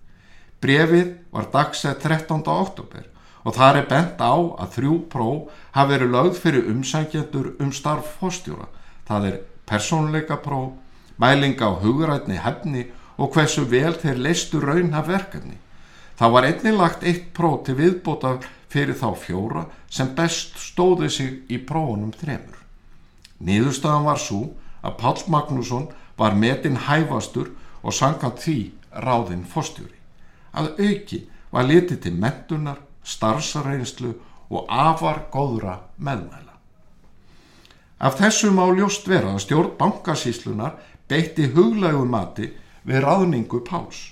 Brefið 0.64 1.12
var 1.36 1.50
dagsett 1.54 2.02
13. 2.04 2.42
oktober 2.42 3.10
og 3.46 3.56
þar 3.56 3.82
er 3.82 3.90
bent 3.90 4.24
á 4.24 4.34
að 4.34 4.72
þrjú 4.78 4.96
pró 5.12 5.30
hafi 5.76 5.94
verið 5.94 6.16
lögð 6.16 6.40
fyrir 6.42 6.72
umsækjendur 6.72 7.52
um 7.60 7.76
starf 7.76 8.16
fórstjóra. 8.20 8.72
Það 9.06 9.28
er 9.30 9.38
persónleika 9.65 10.38
pró, 10.41 10.73
mæling 11.17 11.60
á 11.62 11.69
hugrætni 11.82 12.38
hefni 12.41 12.88
og 13.17 13.34
hversu 13.34 13.65
vel 13.69 13.95
þeir 14.01 14.19
leistu 14.19 14.60
raun 14.60 14.93
af 14.93 15.08
verkefni. 15.08 15.58
Það 16.15 16.32
var 16.32 16.47
einnig 16.47 16.78
lagt 16.78 17.04
eitt 17.04 17.32
pró 17.36 17.58
til 17.65 17.75
viðbóta 17.80 18.38
fyrir 18.71 18.95
þá 18.95 19.10
fjóra 19.19 19.65
sem 19.89 20.13
best 20.15 20.60
stóði 20.60 21.10
sig 21.10 21.32
í 21.51 21.60
prófunum 21.67 22.13
þremur. 22.15 22.60
Niðurstaðan 23.39 24.08
var 24.08 24.19
svo 24.19 24.41
að 24.86 24.97
Pál 25.01 25.23
Magnússon 25.32 25.89
var 26.17 26.36
metin 26.39 26.80
hæfastur 26.88 27.51
og 27.84 27.93
sangant 27.93 28.39
því 28.43 28.60
ráðinn 29.06 29.45
fórstjóri. 29.47 29.99
Að 30.56 30.80
auki 30.80 31.25
var 31.51 31.67
litið 31.67 32.01
til 32.06 32.15
mentunar, 32.19 32.80
starfsareynslu 33.04 34.15
og 34.49 34.65
afar 34.69 35.25
góðra 35.34 35.80
meðmæla. 35.97 36.44
Af 38.06 38.20
þessu 38.20 38.52
má 38.54 38.68
ljóst 38.70 39.08
vera 39.10 39.32
að 39.34 39.39
stjórn 39.48 39.72
bankasíslunar 39.80 40.76
beitti 41.10 41.48
huglægu 41.56 42.04
mati 42.06 42.52
við 42.86 43.02
ráðningu 43.02 43.63
Páls. 43.65 44.12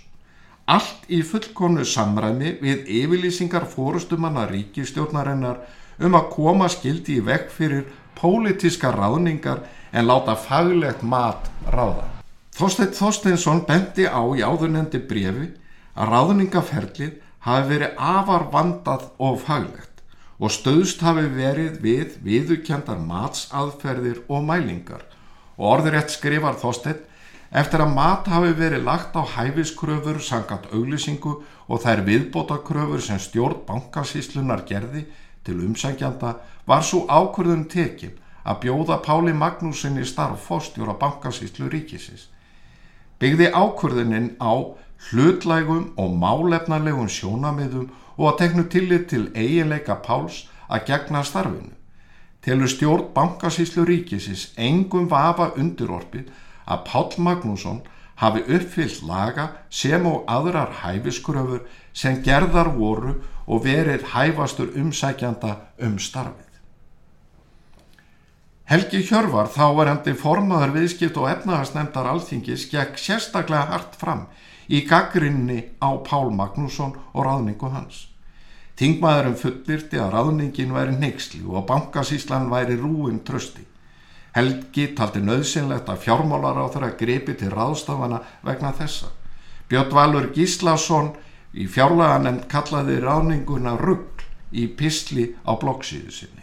Allt 0.66 1.06
í 1.14 1.20
fullkonu 1.22 1.86
samræmi 1.86 2.56
við 2.64 2.90
yfirlýsingar 2.90 3.68
fórustumanna 3.70 4.48
ríkistjórnarinnar 4.50 5.62
um 6.02 6.18
að 6.18 6.32
koma 6.34 6.72
skildi 6.74 7.20
í 7.20 7.26
vekk 7.28 7.54
fyrir 7.54 7.86
pólitiska 8.18 8.90
ráðningar 8.98 9.62
en 9.92 10.10
láta 10.10 10.40
faglegt 10.42 11.06
mat 11.06 11.52
ráða. 11.70 12.10
Þorstein 12.58 12.98
Þorsteinsson 12.98 13.66
bendi 13.70 14.10
á 14.10 14.26
í 14.34 14.42
áðurnendi 14.42 15.06
brefi 15.06 15.52
að 15.94 16.14
ráðningaferlið 16.16 17.18
hafi 17.46 17.74
verið 17.76 18.06
afar 18.18 18.50
vandað 18.50 19.12
og 19.22 19.42
faglegt 19.46 19.93
og 20.44 20.52
stöðst 20.52 21.00
hafi 21.06 21.24
verið 21.32 21.78
við 21.80 22.16
viðukjandar 22.26 23.00
matsaðferðir 23.00 24.26
og 24.28 24.44
mælingar. 24.44 25.06
Og 25.56 25.70
orðurétt 25.78 26.12
skrifar 26.12 26.58
Þorstein 26.60 27.00
eftir 27.54 27.84
að 27.86 27.94
mat 27.96 28.28
hafi 28.28 28.52
verið 28.58 28.84
lagt 28.84 29.16
á 29.16 29.24
hæfiskröfur 29.24 30.20
sangat 30.20 30.68
auglýsingu 30.74 31.38
og 31.70 31.84
þær 31.86 32.04
viðbótakröfur 32.10 33.06
sem 33.06 33.22
stjórn 33.24 33.64
bankasíslunar 33.70 34.66
gerði 34.68 35.06
til 35.48 35.62
umsækjanda 35.64 36.36
var 36.68 36.84
svo 36.84 37.06
ákvörðun 37.08 37.70
tekin 37.72 38.18
að 38.44 38.66
bjóða 38.66 39.00
Páli 39.06 39.32
Magnúsin 39.32 40.02
í 40.02 40.06
starf 40.08 40.44
fórstjóra 40.50 40.98
bankasíslu 41.00 41.70
ríkisins. 41.72 42.28
Byggði 43.20 43.54
ákvörðunin 43.56 44.34
á 44.44 44.76
hlutlægum 45.12 45.94
og 45.96 46.16
málefnarlegum 46.20 47.08
sjónamiðum 47.08 47.92
og 48.18 48.28
að 48.32 48.38
teknu 48.42 48.66
tillit 48.70 49.08
til 49.10 49.30
eiginleika 49.36 49.98
Páls 50.06 50.44
að 50.70 50.86
gegna 50.90 51.24
starfinu. 51.24 51.74
Telur 52.44 52.68
stjórn 52.68 53.10
bankasíslu 53.16 53.86
ríkisins 53.88 54.50
engum 54.60 55.08
vafa 55.10 55.54
undirorpið 55.56 56.32
að 56.68 56.86
Pál 56.90 57.12
Magnússon 57.18 57.82
hafi 58.20 58.44
uppfyllt 58.56 59.04
laga 59.08 59.50
sem 59.70 60.06
og 60.06 60.26
aðrar 60.30 60.74
hæfiskuröfur 60.84 61.64
sem 61.94 62.22
gerðar 62.24 62.74
voru 62.76 63.18
og 63.48 63.64
verið 63.66 64.06
hæfastur 64.14 64.76
umsækjanda 64.80 65.56
um 65.84 66.00
starfið. 66.00 66.50
Helgi 68.64 69.02
Hjörvar, 69.04 69.50
þáverandi 69.52 70.14
formaður 70.16 70.78
viðskipt 70.78 71.18
og 71.20 71.28
efnahagsnefndar 71.30 72.08
alþingis, 72.14 72.70
gekk 72.72 72.96
sérstaklega 72.98 73.68
hart 73.74 73.98
fram 74.00 74.24
í 74.74 74.82
gaggrinni 74.90 75.60
á 75.78 75.94
Pál 76.02 76.34
Magnússon 76.34 76.96
og 77.14 77.28
ráðningu 77.28 77.70
hans. 77.70 78.08
Þingmaðurum 78.80 79.36
fullirti 79.38 80.00
að 80.02 80.16
ráðningin 80.16 80.74
væri 80.74 80.96
neyksli 80.98 81.44
og 81.46 81.68
bankasíslan 81.70 82.50
væri 82.50 82.80
rúin 82.80 83.22
trösti. 83.26 83.68
Helgi 84.34 84.88
taldi 84.98 85.22
nöðsynlegt 85.22 85.92
að 85.94 86.02
fjármálar 86.08 86.58
á 86.58 86.66
þeirra 86.74 86.96
grepi 86.98 87.36
til 87.38 87.52
ráðstafana 87.54 88.24
vegna 88.42 88.74
þessa. 88.74 89.12
Björn 89.70 89.94
Valur 89.94 90.32
Gíslason 90.34 91.12
í 91.54 91.68
fjárlaganemnd 91.70 92.48
kallaði 92.50 92.98
ráðninguna 93.04 93.78
ruggl 93.78 94.26
í 94.50 94.66
pisli 94.74 95.30
á 95.46 95.54
blokksíðu 95.54 96.10
sinni. 96.10 96.42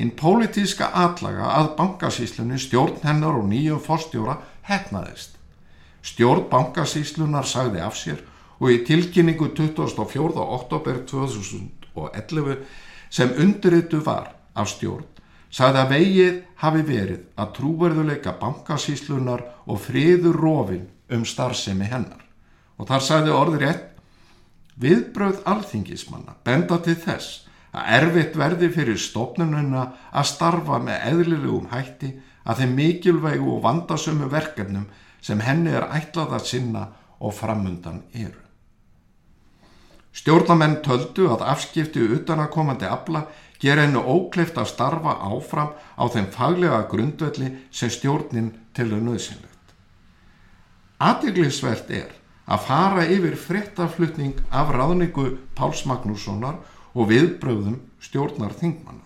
Hinn 0.00 0.16
pólitíska 0.16 0.88
atlaga 0.96 1.52
að 1.60 1.74
bankasíslunni 1.76 2.56
stjórn 2.58 3.04
hennar 3.04 3.36
og 3.36 3.46
nýjum 3.52 3.84
fórstjóra 3.84 4.40
hefnaðist. 4.64 5.36
Stjórn 6.04 6.48
bankasíslunar 6.50 7.48
sagði 7.48 7.80
af 7.80 7.96
sér 7.96 8.20
og 8.60 8.70
í 8.70 8.82
tilkynningu 8.84 9.50
24. 9.56 10.30
oktober 10.44 11.00
2011 11.08 12.58
sem 13.10 13.32
undirritu 13.40 14.02
var 14.04 14.34
af 14.54 14.68
stjórn 14.68 15.08
sagði 15.54 15.80
að 15.80 15.92
vegið 15.94 16.36
hafi 16.60 16.82
verið 16.88 17.22
að 17.38 17.50
trúverðuleika 17.58 18.34
bankasíslunar 18.40 19.44
og 19.70 19.80
friður 19.80 20.38
rofin 20.40 20.88
um 21.14 21.24
starfsemi 21.24 21.86
hennar. 21.90 22.22
Og 22.78 22.88
þar 22.88 23.04
sagði 23.06 23.34
orður 23.34 23.62
rétt, 23.62 23.90
viðbröð 24.82 25.44
alþingismanna 25.46 26.34
benda 26.46 26.80
til 26.82 26.96
þess 26.98 27.44
að 27.74 27.90
erfitt 28.00 28.38
verði 28.38 28.70
fyrir 28.74 28.98
stofnununa 28.98 29.84
að 30.10 30.30
starfa 30.32 30.80
með 30.82 31.06
eðlilegum 31.12 31.70
hætti 31.70 32.10
að 32.44 32.62
þeim 32.62 32.74
mikilvægu 32.80 33.54
og 33.54 33.62
vandasömu 33.64 34.28
verkefnum 34.32 34.88
sem 35.24 35.40
henni 35.40 35.72
er 35.72 35.86
ætlað 35.88 36.36
að 36.38 36.48
sinna 36.50 36.88
og 37.24 37.32
framundan 37.32 38.02
eru. 38.12 38.40
Stjórnamenn 40.14 40.76
töldu 40.84 41.26
að 41.32 41.46
afskipti 41.50 42.04
utanakomandi 42.16 42.86
afla 42.86 43.24
gera 43.62 43.86
hennu 43.86 44.02
ókleift 44.04 44.58
að 44.60 44.70
starfa 44.70 45.16
áfram 45.26 45.72
á 45.98 46.04
þeim 46.12 46.28
faglega 46.34 46.82
grundvelli 46.90 47.48
sem 47.72 47.90
stjórnin 47.90 48.52
tilur 48.76 49.02
nöðsynlegt. 49.02 49.72
Aðeglisvert 51.02 51.90
er 51.90 52.12
að 52.44 52.66
fara 52.68 53.06
yfir 53.08 53.34
frettaflutning 53.40 54.36
af 54.52 54.70
ráðningu 54.76 55.38
Páls 55.56 55.82
Magnússonar 55.88 56.60
og 56.94 57.10
viðbröðum 57.10 57.80
stjórnar 58.04 58.54
þingmanna. 58.60 59.02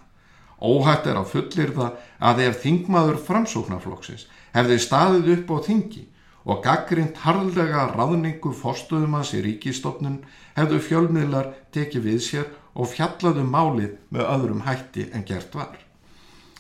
Óhætt 0.59 1.07
er 1.07 1.18
að 1.21 1.33
fullir 1.33 1.75
það 1.77 1.99
að 2.31 2.44
ef 2.49 2.62
þingmaður 2.64 3.18
framsóknarflokksins 3.29 4.27
hefði 4.57 4.79
staðið 4.83 5.33
upp 5.37 5.53
á 5.55 5.57
þingi 5.68 6.05
og 6.49 6.62
gaggrind 6.64 7.18
harðlega 7.23 7.85
ráðningu 7.92 8.55
fórstuðumans 8.57 9.35
í 9.37 9.42
ríkistofnun 9.44 10.23
hefðu 10.57 10.81
fjölmiðlar 10.87 11.53
tekið 11.77 12.07
við 12.09 12.21
sér 12.25 12.49
og 12.75 12.90
fjallaðu 12.90 13.44
um 13.44 13.53
málið 13.55 13.97
með 14.14 14.31
öðrum 14.35 14.64
hætti 14.66 15.09
en 15.12 15.27
gert 15.29 15.55
var. 15.55 15.77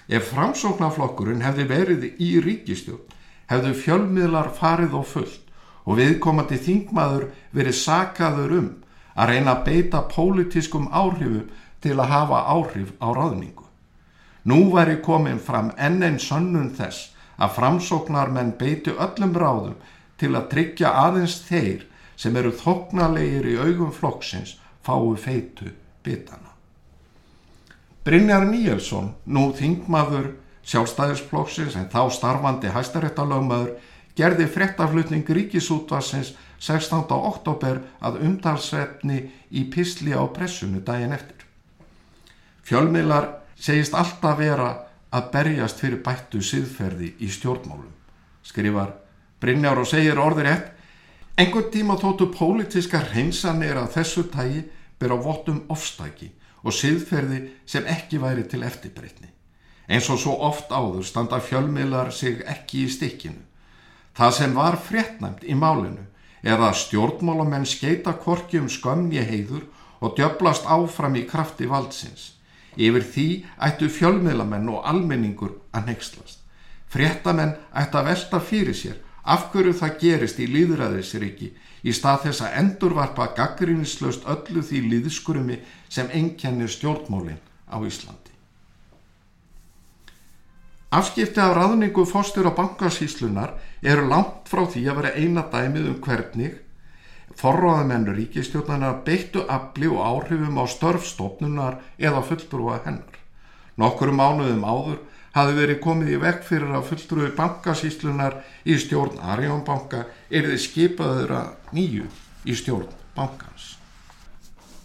Ef 0.08 0.30
framsóknarflokkurinn 0.32 1.44
hefði 1.44 1.68
verið 1.68 2.04
í 2.22 2.30
ríkistjórn, 2.44 3.04
hefðu 3.48 3.74
fjölmiðlar 3.82 4.50
farið 4.56 4.98
og 4.98 5.06
fullt 5.08 5.54
og 5.88 5.98
viðkomandi 6.00 6.58
þingmaður 6.60 7.30
verið 7.56 7.78
sakaður 7.80 8.58
um 8.58 8.68
að 9.18 9.32
reyna 9.32 9.54
að 9.56 9.64
beita 9.70 10.04
pólitískum 10.10 10.90
áhrifum 10.92 11.48
til 11.82 11.96
að 11.96 12.12
hafa 12.12 12.44
áhrif 12.52 12.92
á 13.00 13.08
ráðningu. 13.08 13.67
Nú 14.48 14.70
væri 14.72 14.96
komin 15.04 15.40
fram 15.42 15.72
enn 15.76 16.02
einn 16.06 16.18
sönnun 16.22 16.70
þess 16.78 17.10
að 17.36 17.54
framsóknar 17.58 18.30
menn 18.32 18.54
beiti 18.60 18.94
öllum 18.94 19.34
ráðum 19.36 19.76
til 20.18 20.34
að 20.34 20.48
tryggja 20.52 20.92
aðeins 21.04 21.38
þeir 21.48 21.84
sem 22.18 22.36
eru 22.36 22.52
þoknalegir 22.62 23.46
í 23.52 23.56
augum 23.60 23.92
flokksins 23.94 24.56
fái 24.82 25.16
feitu 25.20 25.72
bitana. 26.02 26.54
Brynjar 28.04 28.46
Níelsson, 28.48 29.12
nú 29.26 29.50
þingmaður 29.52 30.32
sjálfstæðisflokksins 30.68 31.76
en 31.76 31.90
þá 31.92 32.08
starfandi 32.12 32.72
hæstaréttalögmaður, 32.72 33.74
gerði 34.18 34.46
frettaflutning 34.50 35.28
ríkisútvarsins 35.28 36.32
16. 36.58 37.04
oktober 37.14 37.82
að 38.00 38.22
umtalsvefni 38.26 39.20
í 39.50 39.66
pisli 39.70 40.16
á 40.16 40.24
pressunu 40.34 40.80
daginn 40.84 41.14
eftir. 41.14 41.44
Fjölmiðlar 42.66 43.28
segist 43.58 43.94
alltaf 43.94 44.38
vera 44.38 44.70
að 45.10 45.30
berjast 45.32 45.80
fyrir 45.80 46.02
bættu 46.04 46.40
siðferði 46.44 47.14
í 47.24 47.28
stjórnmálum, 47.32 47.92
skrifar 48.44 48.94
Brynjar 49.40 49.78
og 49.78 49.86
segir 49.86 50.18
orður 50.18 50.50
ett, 50.50 50.70
einhvern 51.38 51.70
tíma 51.70 51.96
þóttu 52.00 52.26
pólitíska 52.34 53.00
hreinsanir 53.12 53.78
að 53.78 53.92
þessu 53.98 54.24
tægi 54.32 54.64
ber 54.98 55.14
á 55.14 55.18
vottum 55.22 55.62
ofstæki 55.70 56.32
og 56.64 56.74
siðferði 56.74 57.44
sem 57.66 57.86
ekki 57.86 58.18
væri 58.18 58.44
til 58.50 58.64
eftirbreytni. 58.66 59.30
Eins 59.88 60.08
og 60.10 60.18
svo 60.20 60.34
oft 60.44 60.72
áður 60.74 61.06
standa 61.06 61.38
fjölmiðlar 61.40 62.10
sig 62.12 62.42
ekki 62.46 62.84
í 62.84 62.90
stikkinu. 62.92 63.40
Það 64.18 64.34
sem 64.34 64.56
var 64.58 64.76
fréttnæmt 64.82 65.46
í 65.46 65.54
málinu 65.54 66.02
er 66.42 66.58
að 66.58 66.80
stjórnmálamenn 66.82 67.66
skeita 67.66 68.16
korki 68.18 68.58
um 68.58 68.68
skömmni 68.68 69.22
heiður 69.22 69.64
og 70.02 70.18
djöblast 70.18 70.66
áfram 70.66 71.16
í 71.18 71.24
krafti 71.30 71.70
valdsins. 71.70 72.34
Yfir 72.78 73.04
því 73.12 73.28
ættu 73.66 73.88
fjölmiðlamenn 73.90 74.70
og 74.70 74.84
almenningur 74.86 75.56
að 75.74 75.90
nexlast. 75.90 76.44
Fréttamenn 76.88 77.56
ættu 77.74 77.98
að 77.98 78.10
velta 78.12 78.40
fyrir 78.40 78.76
sér 78.76 79.00
af 79.28 79.50
hverju 79.52 79.74
það 79.76 79.98
gerist 80.00 80.38
í 80.40 80.46
líðræðisriki 80.48 81.50
í 81.82 81.92
stað 81.94 82.28
þess 82.28 82.44
að 82.46 82.56
endurvarpa 82.62 83.28
gaggrínislaust 83.36 84.24
öllu 84.30 84.62
því 84.64 84.80
líðskurumi 84.92 85.58
sem 85.92 86.08
engjannir 86.14 86.70
stjórnmólinn 86.72 87.42
á 87.68 87.76
Íslandi. 87.82 88.32
Afskipti 90.88 91.40
af 91.44 91.52
ráðningu 91.58 92.06
fórstur 92.08 92.48
og 92.48 92.56
bankasíslunar 92.56 93.58
eru 93.84 94.06
langt 94.08 94.48
frá 94.48 94.64
því 94.64 94.86
að 94.88 95.00
vera 95.02 95.14
eina 95.20 95.44
dæmið 95.52 95.90
um 95.90 95.98
hvernig 96.00 96.56
forráðamennur 97.38 98.16
ríkistjórnanar 98.18 99.02
beittu 99.06 99.44
afli 99.46 99.86
og 99.90 100.02
áhrifum 100.02 100.58
á 100.58 100.64
störfstofnunar 100.66 101.78
eða 101.98 102.24
fulltrúa 102.26 102.80
hennar. 102.84 103.18
Nokkur 103.78 104.10
mánuðum 104.10 104.64
áður 104.66 104.98
hafi 105.36 105.54
verið 105.54 105.82
komið 105.84 106.14
í 106.16 106.20
vekk 106.22 106.46
fyrir 106.48 106.72
að 106.74 106.88
fulltrúi 106.90 107.28
bankasíslunar 107.36 108.40
í 108.66 108.78
stjórn 108.82 109.20
Arjónbanka 109.22 110.06
er 110.30 110.48
þið 110.50 110.62
skipaður 110.64 111.34
að 111.38 111.76
nýju 111.78 112.08
í 112.48 112.56
stjórn 112.58 112.90
bankans. 113.14 113.76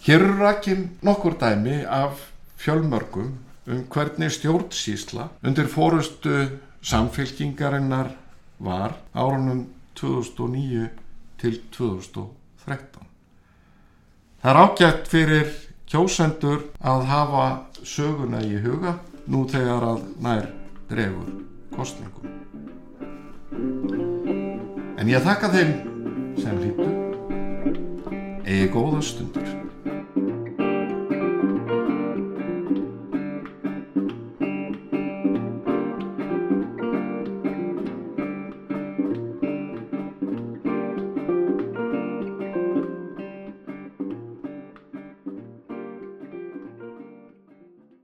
Hér 0.05 0.21
eru 0.21 0.37
rækinn 0.43 0.89
nokkur 1.01 1.39
dæmi 1.39 1.81
af 1.87 2.27
fjölmörgum 2.59 3.33
um 3.65 3.85
hvernig 3.89 4.33
stjórnsísla 4.35 5.29
undir 5.41 5.71
fórustu 5.71 6.59
samfélkingarinnar 6.83 8.11
var 8.59 8.99
árunum 9.15 9.65
2009 9.95 10.89
til 11.39 11.61
2013. 12.65 13.07
Það 14.43 14.51
er 14.51 14.59
ágætt 14.59 15.07
fyrir 15.11 15.51
kjósendur 15.87 16.65
að 16.83 17.05
hafa 17.07 17.45
söguna 17.83 18.41
í 18.43 18.57
huga 18.63 18.97
nú 19.27 19.45
þegar 19.47 19.85
að 19.93 20.05
nær 20.23 20.49
drefur 20.89 21.29
kostningum. 21.75 22.31
En 24.99 25.11
ég 25.11 25.23
þakka 25.23 25.51
þeim 25.53 25.73
sem 26.39 26.59
hlýttu 26.59 26.89
eigi 28.43 28.69
góða 28.73 29.01
stundur. 29.03 29.47